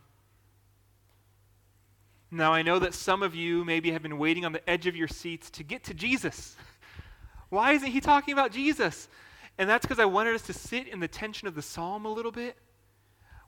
Now, 2.31 2.53
I 2.53 2.62
know 2.62 2.79
that 2.79 2.95
some 2.95 3.23
of 3.23 3.35
you 3.35 3.64
maybe 3.64 3.91
have 3.93 4.03
been 4.03 4.19
waiting 4.19 4.45
on 4.45 4.53
the 4.53 4.69
edge 4.69 4.87
of 4.87 4.95
your 4.95 5.09
seats 5.09 5.49
to 5.51 5.62
get 5.62 5.85
to 5.85 5.95
Jesus. 5.95 6.57
Why 7.49 7.73
isn't 7.73 7.91
he 7.91 8.01
talking 8.01 8.33
about 8.33 8.53
Jesus? 8.53 9.09
And 9.57 9.69
that's 9.69 9.87
because 9.87 9.99
I 9.99 10.05
wanted 10.05 10.35
us 10.35 10.43
to 10.43 10.53
sit 10.53 10.88
in 10.88 11.01
the 11.01 11.09
tension 11.09 11.49
of 11.49 11.55
the 11.55 11.62
psalm 11.62 12.05
a 12.05 12.12
little 12.12 12.31
bit. 12.31 12.57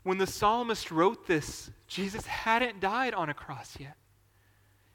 When 0.02 0.18
the 0.18 0.26
psalmist 0.26 0.90
wrote 0.90 1.26
this, 1.26 1.70
Jesus 1.86 2.26
hadn't 2.26 2.80
died 2.80 3.12
on 3.12 3.28
a 3.28 3.34
cross 3.34 3.76
yet. 3.78 3.96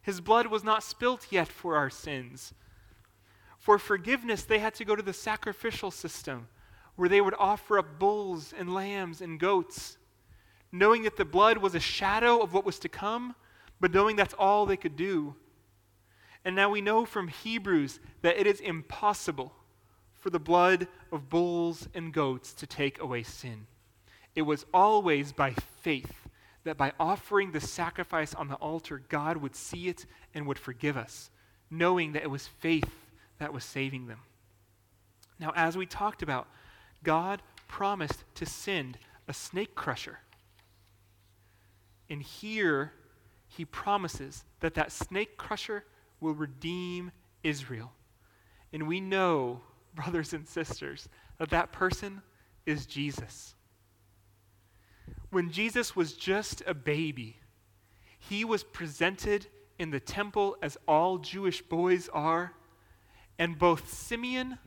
His 0.02 0.19
blood 0.19 0.48
was 0.48 0.63
not 0.63 0.84
spilt 0.84 1.28
yet 1.30 1.48
for 1.48 1.78
our 1.78 1.89
sins. 1.89 2.54
For 3.60 3.78
forgiveness, 3.78 4.43
they 4.43 4.60
had 4.60 4.74
to 4.76 4.86
go 4.86 4.95
to 4.95 5.02
the 5.02 5.13
sacrificial 5.13 5.91
system 5.91 6.48
where 6.95 7.10
they 7.10 7.21
would 7.21 7.34
offer 7.38 7.78
up 7.78 8.00
bulls 8.00 8.54
and 8.58 8.74
lambs 8.74 9.21
and 9.21 9.39
goats, 9.39 9.98
knowing 10.71 11.04
that 11.04 11.17
the 11.17 11.26
blood 11.26 11.58
was 11.58 11.76
a 11.76 11.80
shadow 11.80 12.39
of 12.39 12.54
what 12.54 12.65
was 12.65 12.80
to 12.80 12.89
come, 12.89 13.36
but 13.79 13.93
knowing 13.93 14.15
that's 14.15 14.33
all 14.33 14.65
they 14.65 14.77
could 14.77 14.95
do. 14.95 15.35
And 16.43 16.55
now 16.55 16.69
we 16.69 16.81
know 16.81 17.05
from 17.05 17.27
Hebrews 17.27 17.99
that 18.21 18.39
it 18.39 18.47
is 18.47 18.59
impossible 18.59 19.53
for 20.13 20.29
the 20.29 20.39
blood 20.39 20.88
of 21.11 21.29
bulls 21.29 21.88
and 21.93 22.13
goats 22.13 22.53
to 22.53 22.67
take 22.67 22.99
away 22.99 23.23
sin. 23.23 23.67
It 24.35 24.43
was 24.43 24.65
always 24.73 25.31
by 25.31 25.53
faith 25.81 26.13
that 26.63 26.77
by 26.77 26.93
offering 26.99 27.51
the 27.51 27.61
sacrifice 27.61 28.33
on 28.33 28.47
the 28.47 28.55
altar, 28.55 29.01
God 29.07 29.38
would 29.38 29.55
see 29.55 29.88
it 29.88 30.05
and 30.33 30.45
would 30.47 30.59
forgive 30.59 30.97
us, 30.97 31.29
knowing 31.69 32.13
that 32.13 32.23
it 32.23 32.29
was 32.29 32.47
faith 32.47 32.89
that 33.39 33.53
was 33.53 33.63
saving 33.63 34.07
them. 34.07 34.19
Now, 35.39 35.53
as 35.55 35.77
we 35.77 35.85
talked 35.85 36.21
about, 36.21 36.47
God 37.03 37.41
promised 37.67 38.23
to 38.35 38.45
send 38.45 38.97
a 39.27 39.33
snake 39.33 39.75
crusher. 39.75 40.19
And 42.09 42.21
here, 42.21 42.93
he 43.55 43.65
promises 43.65 44.43
that 44.59 44.73
that 44.75 44.91
snake 44.91 45.37
crusher 45.37 45.85
will 46.19 46.33
redeem 46.33 47.11
Israel. 47.43 47.91
And 48.73 48.87
we 48.87 48.99
know, 48.99 49.61
brothers 49.95 50.33
and 50.33 50.47
sisters, 50.47 51.07
that 51.37 51.49
that 51.49 51.71
person 51.71 52.21
is 52.65 52.85
Jesus 52.85 53.55
when 55.35 55.51
Jesus 55.51 55.97
was 55.97 56.13
just 56.13 56.63
a 56.65 56.73
baby, 56.73 57.35
he 58.17 58.45
was 58.45 58.63
presented 58.63 59.47
in 59.77 59.91
the 59.91 59.99
temple 59.99 60.55
as 60.61 60.77
all 60.87 61.17
Jewish 61.17 61.61
boys 61.61 62.07
are, 62.13 62.53
and 63.37 63.59
both 63.59 63.91
Simeon 63.91 64.57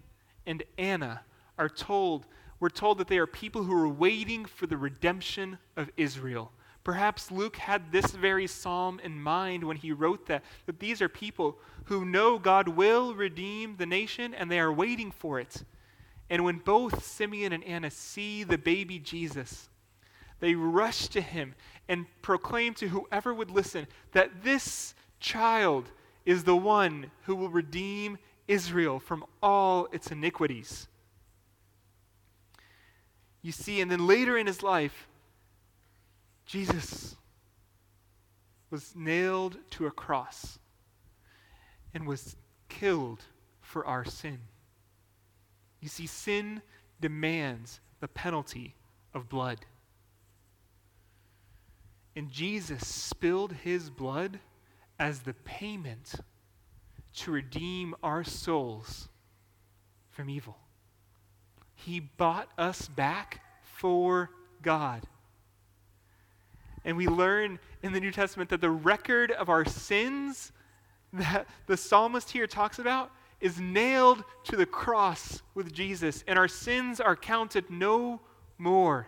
and 0.46 0.62
Anna 0.76 1.22
are 1.56 1.70
told, 1.70 2.26
we're 2.60 2.68
told 2.68 2.98
that 2.98 3.08
they 3.08 3.16
are 3.16 3.26
people 3.26 3.62
who 3.62 3.72
are 3.72 3.88
waiting 3.88 4.44
for 4.44 4.66
the 4.66 4.76
redemption 4.76 5.56
of 5.74 5.90
Israel. 5.96 6.52
Perhaps 6.88 7.30
Luke 7.30 7.56
had 7.56 7.92
this 7.92 8.12
very 8.12 8.46
psalm 8.46 8.98
in 9.04 9.20
mind 9.20 9.62
when 9.62 9.76
he 9.76 9.92
wrote 9.92 10.24
that, 10.24 10.42
that 10.64 10.80
these 10.80 11.02
are 11.02 11.08
people 11.10 11.58
who 11.84 12.06
know 12.06 12.38
God 12.38 12.66
will 12.66 13.14
redeem 13.14 13.76
the 13.76 13.84
nation 13.84 14.32
and 14.32 14.50
they 14.50 14.58
are 14.58 14.72
waiting 14.72 15.10
for 15.10 15.38
it. 15.38 15.64
And 16.30 16.44
when 16.44 16.56
both 16.56 17.04
Simeon 17.04 17.52
and 17.52 17.62
Anna 17.64 17.90
see 17.90 18.42
the 18.42 18.56
baby 18.56 18.98
Jesus, 18.98 19.68
they 20.40 20.54
rush 20.54 21.08
to 21.08 21.20
him 21.20 21.54
and 21.88 22.06
proclaim 22.22 22.72
to 22.76 22.88
whoever 22.88 23.34
would 23.34 23.50
listen 23.50 23.86
that 24.12 24.42
this 24.42 24.94
child 25.20 25.90
is 26.24 26.44
the 26.44 26.56
one 26.56 27.10
who 27.24 27.36
will 27.36 27.50
redeem 27.50 28.16
Israel 28.46 28.98
from 28.98 29.26
all 29.42 29.88
its 29.92 30.10
iniquities. 30.10 30.88
You 33.42 33.52
see, 33.52 33.82
and 33.82 33.90
then 33.90 34.06
later 34.06 34.38
in 34.38 34.46
his 34.46 34.62
life, 34.62 35.06
Jesus 36.48 37.14
was 38.70 38.96
nailed 38.96 39.58
to 39.72 39.86
a 39.86 39.90
cross 39.90 40.58
and 41.92 42.06
was 42.06 42.36
killed 42.70 43.22
for 43.60 43.84
our 43.86 44.06
sin. 44.06 44.38
You 45.80 45.90
see, 45.90 46.06
sin 46.06 46.62
demands 47.02 47.80
the 48.00 48.08
penalty 48.08 48.74
of 49.12 49.28
blood. 49.28 49.58
And 52.16 52.30
Jesus 52.30 52.86
spilled 52.88 53.52
his 53.52 53.90
blood 53.90 54.40
as 54.98 55.20
the 55.20 55.34
payment 55.34 56.14
to 57.16 57.30
redeem 57.30 57.94
our 58.02 58.24
souls 58.24 59.08
from 60.10 60.30
evil. 60.30 60.56
He 61.74 62.00
bought 62.00 62.48
us 62.56 62.88
back 62.88 63.42
for 63.62 64.30
God. 64.62 65.02
And 66.84 66.96
we 66.96 67.06
learn 67.06 67.58
in 67.82 67.92
the 67.92 68.00
New 68.00 68.10
Testament 68.12 68.50
that 68.50 68.60
the 68.60 68.70
record 68.70 69.30
of 69.32 69.48
our 69.48 69.64
sins 69.64 70.52
that 71.12 71.46
the 71.66 71.76
psalmist 71.76 72.30
here 72.30 72.46
talks 72.46 72.78
about 72.78 73.10
is 73.40 73.60
nailed 73.60 74.24
to 74.44 74.56
the 74.56 74.66
cross 74.66 75.42
with 75.54 75.72
Jesus, 75.72 76.22
and 76.26 76.38
our 76.38 76.48
sins 76.48 77.00
are 77.00 77.16
counted 77.16 77.70
no 77.70 78.20
more 78.58 79.06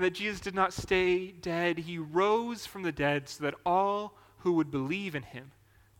and 0.00 0.04
that 0.04 0.14
Jesus 0.14 0.40
did 0.40 0.54
not 0.54 0.72
stay 0.72 1.30
dead. 1.30 1.78
He 1.78 1.98
rose 1.98 2.66
from 2.66 2.82
the 2.82 2.90
dead 2.90 3.28
so 3.28 3.44
that 3.44 3.54
all 3.66 4.16
who 4.38 4.52
would 4.52 4.70
believe 4.70 5.14
in 5.14 5.22
him 5.22 5.52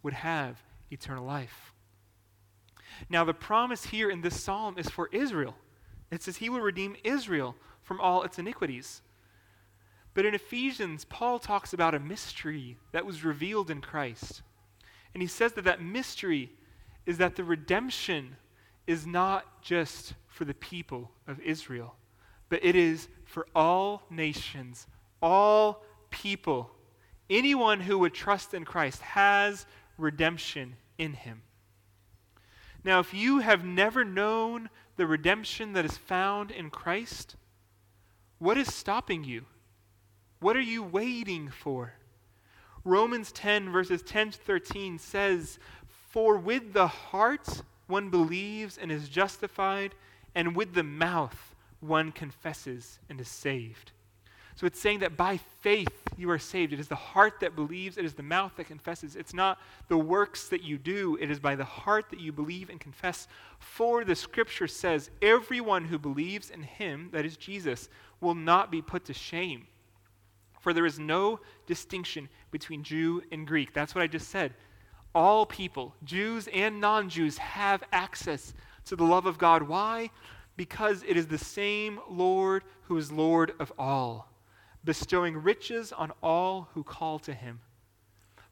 would 0.02 0.14
have 0.14 0.62
eternal 0.90 1.24
life. 1.24 1.74
Now, 3.08 3.24
the 3.24 3.34
promise 3.34 3.84
here 3.84 4.10
in 4.10 4.20
this 4.20 4.40
psalm 4.40 4.78
is 4.78 4.88
for 4.88 5.08
Israel. 5.12 5.54
It 6.10 6.22
says 6.22 6.38
he 6.38 6.48
will 6.48 6.60
redeem 6.60 6.96
Israel 7.04 7.56
from 7.82 8.00
all 8.00 8.22
its 8.22 8.38
iniquities. 8.38 9.02
But 10.14 10.26
in 10.26 10.34
Ephesians, 10.34 11.04
Paul 11.04 11.38
talks 11.38 11.72
about 11.72 11.94
a 11.94 12.00
mystery 12.00 12.76
that 12.92 13.06
was 13.06 13.24
revealed 13.24 13.70
in 13.70 13.80
Christ. 13.80 14.42
And 15.14 15.22
he 15.22 15.28
says 15.28 15.52
that 15.52 15.64
that 15.64 15.82
mystery 15.82 16.50
is 17.06 17.18
that 17.18 17.36
the 17.36 17.44
redemption 17.44 18.36
is 18.86 19.06
not 19.06 19.62
just 19.62 20.14
for 20.26 20.44
the 20.44 20.54
people 20.54 21.10
of 21.26 21.40
Israel, 21.40 21.94
but 22.48 22.64
it 22.64 22.74
is 22.74 23.08
for 23.24 23.46
all 23.54 24.02
nations, 24.10 24.86
all 25.22 25.84
people. 26.10 26.70
Anyone 27.28 27.80
who 27.80 27.98
would 28.00 28.14
trust 28.14 28.54
in 28.54 28.64
Christ 28.64 29.00
has 29.02 29.66
redemption 29.96 30.76
in 30.98 31.12
him. 31.12 31.42
Now, 32.82 32.98
if 32.98 33.14
you 33.14 33.40
have 33.40 33.64
never 33.64 34.04
known 34.04 34.70
the 35.00 35.06
redemption 35.06 35.72
that 35.72 35.86
is 35.86 35.96
found 35.96 36.50
in 36.50 36.68
Christ? 36.68 37.36
What 38.38 38.58
is 38.58 38.74
stopping 38.74 39.24
you? 39.24 39.46
What 40.40 40.56
are 40.56 40.60
you 40.60 40.82
waiting 40.82 41.48
for? 41.48 41.92
Romans 42.84 43.30
10, 43.32 43.70
verses 43.70 44.02
10 44.02 44.32
to 44.32 44.38
13 44.38 44.98
says, 44.98 45.58
For 46.08 46.38
with 46.38 46.72
the 46.72 46.86
heart 46.86 47.62
one 47.86 48.08
believes 48.08 48.78
and 48.78 48.90
is 48.90 49.08
justified, 49.08 49.94
and 50.34 50.56
with 50.56 50.72
the 50.72 50.82
mouth 50.82 51.54
one 51.80 52.10
confesses 52.12 52.98
and 53.08 53.20
is 53.20 53.28
saved. 53.28 53.92
So 54.54 54.66
it's 54.66 54.80
saying 54.80 54.98
that 55.00 55.16
by 55.16 55.38
faith 55.60 55.92
you 56.16 56.30
are 56.30 56.38
saved. 56.38 56.72
It 56.72 56.80
is 56.80 56.88
the 56.88 56.94
heart 56.94 57.40
that 57.40 57.56
believes, 57.56 57.96
it 57.96 58.04
is 58.04 58.14
the 58.14 58.22
mouth 58.22 58.52
that 58.56 58.66
confesses. 58.66 59.16
It's 59.16 59.32
not 59.32 59.58
the 59.88 59.96
works 59.96 60.48
that 60.48 60.62
you 60.62 60.76
do, 60.76 61.16
it 61.20 61.30
is 61.30 61.40
by 61.40 61.54
the 61.54 61.64
heart 61.64 62.10
that 62.10 62.20
you 62.20 62.32
believe 62.32 62.70
and 62.70 62.80
confess. 62.80 63.26
For 63.58 64.04
the 64.04 64.14
scripture 64.14 64.68
says, 64.68 65.10
Everyone 65.22 65.84
who 65.84 65.98
believes 65.98 66.50
in 66.50 66.62
him, 66.62 67.08
that 67.12 67.24
is 67.24 67.36
Jesus, 67.36 67.88
will 68.20 68.34
not 68.34 68.70
be 68.70 68.82
put 68.82 69.04
to 69.06 69.14
shame. 69.14 69.66
For 70.60 70.72
there 70.72 70.86
is 70.86 70.98
no 70.98 71.40
distinction 71.66 72.28
between 72.50 72.82
Jew 72.82 73.22
and 73.32 73.46
Greek. 73.46 73.72
That's 73.74 73.94
what 73.94 74.02
I 74.02 74.06
just 74.06 74.28
said. 74.28 74.54
All 75.14 75.44
people, 75.44 75.94
Jews 76.04 76.48
and 76.52 76.80
non 76.80 77.08
Jews, 77.08 77.38
have 77.38 77.82
access 77.92 78.54
to 78.84 78.96
the 78.96 79.04
love 79.04 79.26
of 79.26 79.38
God. 79.38 79.62
Why? 79.62 80.10
Because 80.56 81.02
it 81.06 81.16
is 81.16 81.26
the 81.26 81.38
same 81.38 81.98
Lord 82.08 82.62
who 82.82 82.96
is 82.96 83.10
Lord 83.10 83.52
of 83.58 83.72
all 83.78 84.30
bestowing 84.84 85.36
riches 85.36 85.92
on 85.92 86.12
all 86.22 86.68
who 86.74 86.82
call 86.82 87.18
to 87.20 87.34
him. 87.34 87.60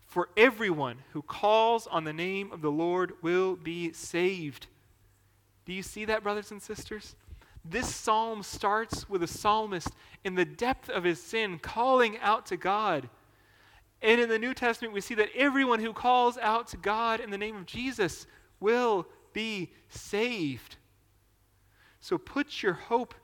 For 0.06 0.28
everyone 0.36 0.98
who 1.12 1.22
calls 1.22 1.86
on 1.86 2.04
the 2.04 2.12
name 2.12 2.50
of 2.52 2.62
the 2.62 2.70
Lord 2.70 3.12
will 3.22 3.56
be 3.56 3.92
saved. 3.92 4.66
Do 5.66 5.72
you 5.72 5.82
see 5.82 6.06
that, 6.06 6.22
brothers 6.22 6.50
and 6.50 6.62
sisters? 6.62 7.14
This 7.70 7.94
psalm 7.94 8.42
starts 8.42 9.08
with 9.08 9.22
a 9.22 9.26
psalmist 9.26 9.90
in 10.24 10.34
the 10.34 10.44
depth 10.44 10.88
of 10.88 11.04
his 11.04 11.22
sin 11.22 11.58
calling 11.58 12.18
out 12.18 12.46
to 12.46 12.56
God. 12.56 13.10
And 14.00 14.20
in 14.20 14.28
the 14.28 14.38
New 14.38 14.54
Testament, 14.54 14.94
we 14.94 15.00
see 15.00 15.14
that 15.16 15.28
everyone 15.34 15.80
who 15.80 15.92
calls 15.92 16.38
out 16.38 16.68
to 16.68 16.76
God 16.76 17.20
in 17.20 17.30
the 17.30 17.38
name 17.38 17.56
of 17.56 17.66
Jesus 17.66 18.26
will 18.60 19.06
be 19.32 19.72
saved. 19.88 20.76
So 22.00 22.16
put 22.16 22.62
your 22.62 22.74
hope 22.74 23.14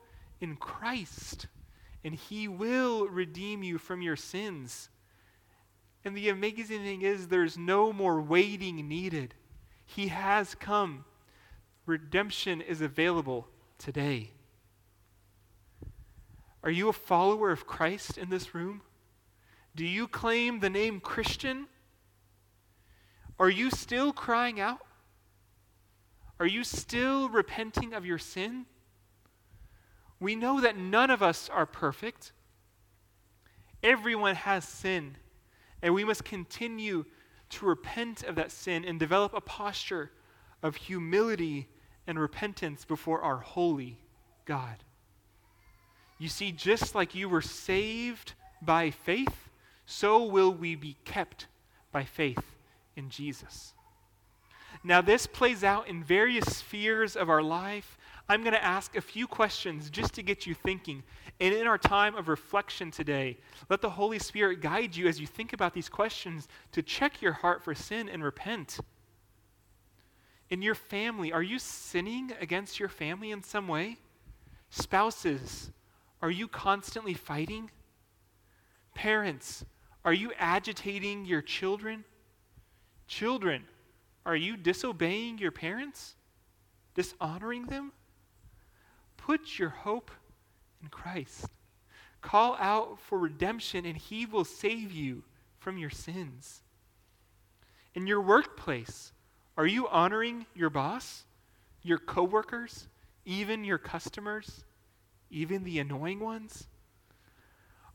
in 0.41 0.57
Christ 0.57 1.47
and 2.03 2.13
he 2.13 2.47
will 2.47 3.07
redeem 3.07 3.63
you 3.63 3.79
from 3.79 4.01
your 4.03 4.15
sins. 4.15 4.89
And 6.03 6.15
the 6.15 6.29
amazing 6.29 6.83
thing 6.83 7.01
is, 7.01 7.27
there's 7.27 7.57
no 7.57 7.91
more 7.91 8.21
waiting 8.21 8.87
needed. 8.87 9.33
He 9.85 10.09
has 10.09 10.53
come. 10.53 11.03
Redemption 11.87 12.61
is 12.61 12.81
available 12.81 13.47
today. 13.79 14.34
Are 16.65 16.71
you 16.71 16.89
a 16.89 16.93
follower 16.93 17.51
of 17.51 17.67
Christ 17.67 18.17
in 18.17 18.31
this 18.31 18.55
room? 18.55 18.81
Do 19.75 19.85
you 19.85 20.07
claim 20.07 20.59
the 20.59 20.69
name 20.69 20.99
Christian? 20.99 21.67
Are 23.39 23.51
you 23.51 23.69
still 23.69 24.11
crying 24.11 24.59
out? 24.59 24.79
Are 26.39 26.47
you 26.47 26.63
still 26.63 27.29
repenting 27.29 27.93
of 27.93 28.03
your 28.03 28.17
sin? 28.17 28.65
We 30.19 30.35
know 30.35 30.59
that 30.59 30.75
none 30.75 31.11
of 31.11 31.21
us 31.21 31.49
are 31.49 31.67
perfect. 31.67 32.31
Everyone 33.83 34.33
has 34.33 34.67
sin, 34.67 35.17
and 35.83 35.93
we 35.93 36.03
must 36.03 36.25
continue 36.25 37.05
to 37.49 37.65
repent 37.67 38.23
of 38.23 38.35
that 38.35 38.51
sin 38.51 38.83
and 38.83 38.99
develop 38.99 39.35
a 39.35 39.41
posture 39.41 40.11
of 40.63 40.75
humility 40.75 41.69
and 42.07 42.17
repentance 42.17 42.85
before 42.85 43.21
our 43.21 43.37
holy 43.37 43.99
God. 44.45 44.84
You 46.17 46.29
see, 46.29 46.51
just 46.51 46.95
like 46.95 47.15
you 47.15 47.27
were 47.27 47.41
saved 47.41 48.33
by 48.61 48.91
faith, 48.91 49.49
so 49.85 50.23
will 50.23 50.53
we 50.53 50.75
be 50.75 50.95
kept 51.05 51.47
by 51.91 52.03
faith 52.03 52.55
in 52.95 53.09
Jesus. 53.09 53.73
Now, 54.83 55.01
this 55.01 55.27
plays 55.27 55.63
out 55.63 55.87
in 55.87 56.03
various 56.03 56.45
spheres 56.57 57.15
of 57.15 57.29
our 57.29 57.41
life 57.41 57.97
I'm 58.27 58.41
going 58.41 58.53
to 58.53 58.63
ask 58.63 58.95
a 58.95 59.01
few 59.01 59.27
questions 59.27 59.89
just 59.89 60.13
to 60.15 60.23
get 60.23 60.47
you 60.47 60.55
thinking. 60.55 61.03
And 61.39 61.53
in 61.53 61.67
our 61.67 61.77
time 61.77 62.15
of 62.15 62.27
reflection 62.27 62.89
today, 62.89 63.37
let 63.69 63.81
the 63.81 63.89
Holy 63.89 64.17
Spirit 64.17 64.61
guide 64.61 64.95
you 64.95 65.07
as 65.07 65.19
you 65.19 65.27
think 65.27 65.53
about 65.53 65.73
these 65.73 65.89
questions 65.89 66.47
to 66.71 66.81
check 66.81 67.21
your 67.21 67.33
heart 67.33 67.63
for 67.63 67.75
sin 67.75 68.09
and 68.09 68.23
repent. 68.23 68.79
In 70.49 70.61
your 70.61 70.75
family, 70.75 71.31
are 71.31 71.43
you 71.43 71.59
sinning 71.59 72.31
against 72.39 72.79
your 72.79 72.89
family 72.89 73.31
in 73.31 73.43
some 73.43 73.67
way? 73.67 73.97
Spouses, 74.69 75.69
are 76.21 76.31
you 76.31 76.47
constantly 76.47 77.13
fighting? 77.13 77.69
Parents, 78.93 79.65
are 80.03 80.13
you 80.13 80.31
agitating 80.37 81.25
your 81.25 81.41
children? 81.41 82.03
Children, 83.07 83.63
are 84.25 84.35
you 84.35 84.57
disobeying 84.57 85.37
your 85.37 85.51
parents? 85.51 86.15
Dishonoring 86.95 87.67
them? 87.67 87.91
Put 89.17 89.59
your 89.59 89.69
hope 89.69 90.11
in 90.81 90.87
Christ. 90.89 91.47
Call 92.21 92.55
out 92.59 92.99
for 92.99 93.19
redemption, 93.19 93.85
and 93.85 93.97
He 93.97 94.25
will 94.25 94.45
save 94.45 94.91
you 94.91 95.23
from 95.59 95.77
your 95.77 95.89
sins. 95.89 96.61
In 97.93 98.07
your 98.07 98.21
workplace, 98.21 99.11
are 99.57 99.67
you 99.67 99.87
honoring 99.87 100.45
your 100.53 100.69
boss, 100.69 101.23
your 101.81 101.97
coworkers, 101.97 102.87
even 103.25 103.63
your 103.63 103.77
customers, 103.77 104.64
even 105.35 105.65
the 105.65 105.79
annoying 105.79 106.21
ones? 106.21 106.67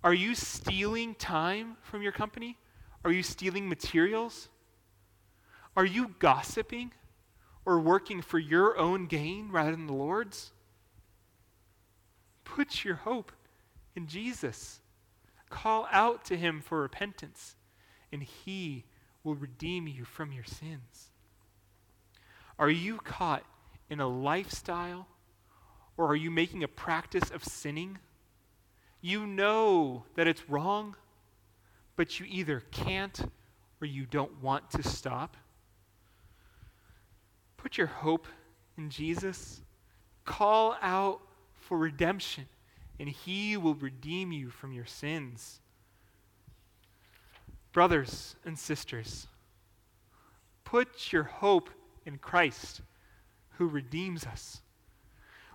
Are 0.05 0.13
you 0.13 0.35
stealing 0.35 1.15
time 1.15 1.79
from 1.83 2.03
your 2.03 2.13
company? 2.13 2.59
Are 3.03 3.11
you 3.11 3.23
stealing 3.23 3.67
materials? 3.67 4.49
Are 5.75 5.87
you 5.87 6.15
gossiping 6.19 6.93
or 7.65 7.81
working 7.81 8.21
for 8.21 8.39
your 8.39 8.77
own 8.77 9.07
gain 9.07 9.51
rather 9.51 9.71
than 9.71 9.87
the 9.87 9.95
Lord's? 9.95 10.53
Put 12.45 12.85
your 12.85 12.97
hope 12.97 13.33
in 13.97 14.07
Jesus. 14.07 14.81
Call 15.49 15.89
out 15.91 16.25
to 16.27 16.37
him 16.37 16.61
for 16.61 16.83
repentance, 16.83 17.57
and 18.13 18.23
he 18.23 18.85
will 19.25 19.35
redeem 19.35 19.87
you 19.87 20.05
from 20.05 20.31
your 20.31 20.45
sins. 20.45 21.11
Are 22.59 22.71
you 22.71 22.99
caught 22.99 23.45
in 23.89 23.99
a 23.99 24.07
lifestyle, 24.07 25.07
or 26.01 26.07
are 26.07 26.17
you 26.17 26.31
making 26.31 26.65
a 26.65 26.69
practice 26.69 27.31
of 27.31 27.45
sinning? 27.45 27.99
You 29.03 29.27
know 29.27 30.05
that 30.15 30.27
it's 30.27 30.49
wrong, 30.49 30.97
but 31.95 32.19
you 32.19 32.25
either 32.27 32.61
can't 32.71 33.21
or 33.83 33.87
you 33.87 34.07
don't 34.07 34.43
want 34.43 34.71
to 34.71 34.83
stop. 34.83 35.37
Put 37.59 37.77
your 37.77 37.89
hope 37.89 38.27
in 38.79 38.89
Jesus. 38.89 39.61
Call 40.25 40.75
out 40.81 41.21
for 41.53 41.77
redemption, 41.77 42.47
and 42.99 43.07
he 43.07 43.59
will 43.59 43.75
redeem 43.75 44.33
you 44.33 44.49
from 44.49 44.73
your 44.73 44.87
sins. 44.87 45.61
Brothers 47.73 48.37
and 48.47 48.59
sisters, 48.59 49.27
put 50.65 51.13
your 51.13 51.25
hope 51.25 51.69
in 52.07 52.17
Christ 52.17 52.81
who 53.59 53.67
redeems 53.69 54.25
us. 54.25 54.63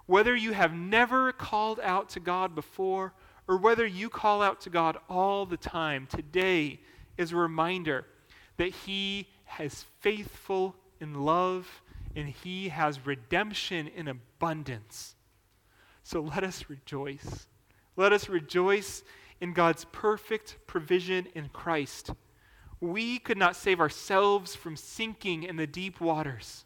Whether 0.07 0.35
you 0.35 0.51
have 0.53 0.73
never 0.73 1.31
called 1.31 1.79
out 1.81 2.09
to 2.09 2.19
God 2.19 2.53
before 2.53 3.13
or 3.47 3.57
whether 3.57 3.85
you 3.85 4.09
call 4.09 4.41
out 4.41 4.61
to 4.61 4.69
God 4.69 4.97
all 5.09 5.45
the 5.45 5.57
time, 5.57 6.07
today 6.07 6.79
is 7.17 7.31
a 7.31 7.35
reminder 7.35 8.05
that 8.57 8.69
He 8.69 9.27
is 9.59 9.85
faithful 9.99 10.75
in 10.99 11.25
love 11.25 11.81
and 12.15 12.29
He 12.29 12.69
has 12.69 13.05
redemption 13.05 13.87
in 13.87 14.07
abundance. 14.07 15.15
So 16.03 16.21
let 16.21 16.43
us 16.43 16.65
rejoice. 16.69 17.47
Let 17.95 18.13
us 18.13 18.29
rejoice 18.29 19.03
in 19.41 19.53
God's 19.53 19.85
perfect 19.85 20.57
provision 20.67 21.27
in 21.33 21.49
Christ. 21.49 22.11
We 22.79 23.19
could 23.19 23.37
not 23.37 23.55
save 23.55 23.79
ourselves 23.79 24.55
from 24.55 24.75
sinking 24.75 25.43
in 25.43 25.55
the 25.55 25.67
deep 25.67 25.99
waters, 25.99 26.65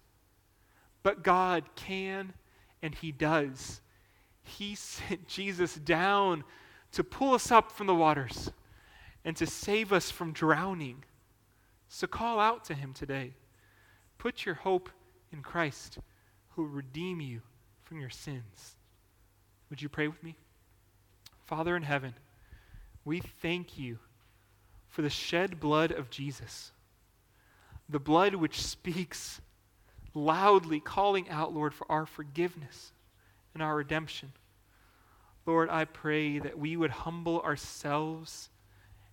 but 1.04 1.24
God 1.24 1.64
can 1.76 2.34
and 2.82 2.96
He 2.96 3.12
does. 3.12 3.82
He 4.44 4.76
sent 4.76 5.28
Jesus 5.28 5.76
down 5.76 6.44
to 6.92 7.04
pull 7.04 7.34
us 7.34 7.52
up 7.52 7.72
from 7.72 7.88
the 7.88 7.96
waters 7.96 8.52
and 9.24 9.36
to 9.38 9.46
save 9.46 9.94
us 9.94 10.10
from 10.10 10.32
drowning. 10.32 11.04
So 11.88 12.08
call 12.08 12.40
out 12.40 12.66
to 12.66 12.74
Him 12.74 12.94
today. 12.94 13.34
Put 14.18 14.46
your 14.46 14.56
hope 14.56 14.90
in 15.32 15.42
Christ, 15.42 16.00
who 16.50 16.64
will 16.64 16.70
redeem 16.70 17.22
you 17.22 17.42
from 17.84 18.00
your 18.00 18.10
sins. 18.10 18.76
Would 19.70 19.82
you 19.82 19.90
pray 19.90 20.08
with 20.08 20.22
me? 20.24 20.36
Father 21.46 21.76
in 21.76 21.84
heaven, 21.84 22.14
we 23.06 23.20
thank 23.20 23.78
you 23.78 24.00
for 24.88 25.02
the 25.02 25.10
shed 25.10 25.60
blood 25.60 25.92
of 25.92 26.10
Jesus, 26.10 26.72
the 27.88 28.00
blood 28.00 28.36
which 28.36 28.62
speaks 28.66 29.42
loudly 30.14 30.80
calling 30.80 31.30
out, 31.30 31.54
Lord, 31.54 31.74
for 31.74 31.90
our 31.92 32.06
forgiveness 32.06 32.92
and 33.54 33.64
our 33.64 33.76
redemption. 33.76 34.32
Lord, 35.46 35.70
I 35.70 35.86
pray 35.86 36.40
that 36.40 36.58
we 36.58 36.78
would 36.78 36.92
humble 36.92 37.42
ourselves 37.42 38.50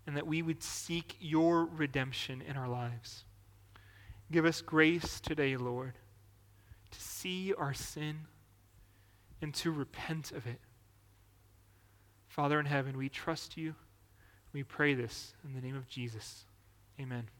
and 0.06 0.16
that 0.16 0.26
we 0.26 0.42
would 0.42 0.62
seek 0.62 1.16
your 1.20 1.64
redemption 1.64 2.42
in 2.42 2.56
our 2.56 2.68
lives. 2.68 3.24
Give 4.30 4.44
us 4.44 4.60
grace 4.60 5.20
today, 5.20 5.56
Lord, 5.56 5.94
to 6.90 7.00
see 7.00 7.52
our 7.54 7.74
sin 7.74 8.20
and 9.40 9.54
to 9.54 9.70
repent 9.70 10.32
of 10.32 10.46
it. 10.46 10.60
Father 12.28 12.60
in 12.60 12.66
heaven, 12.66 12.96
we 12.96 13.08
trust 13.08 13.56
you. 13.56 13.74
We 14.52 14.62
pray 14.62 14.94
this 14.94 15.34
in 15.44 15.54
the 15.54 15.60
name 15.60 15.76
of 15.76 15.88
Jesus. 15.88 16.44
Amen. 17.00 17.35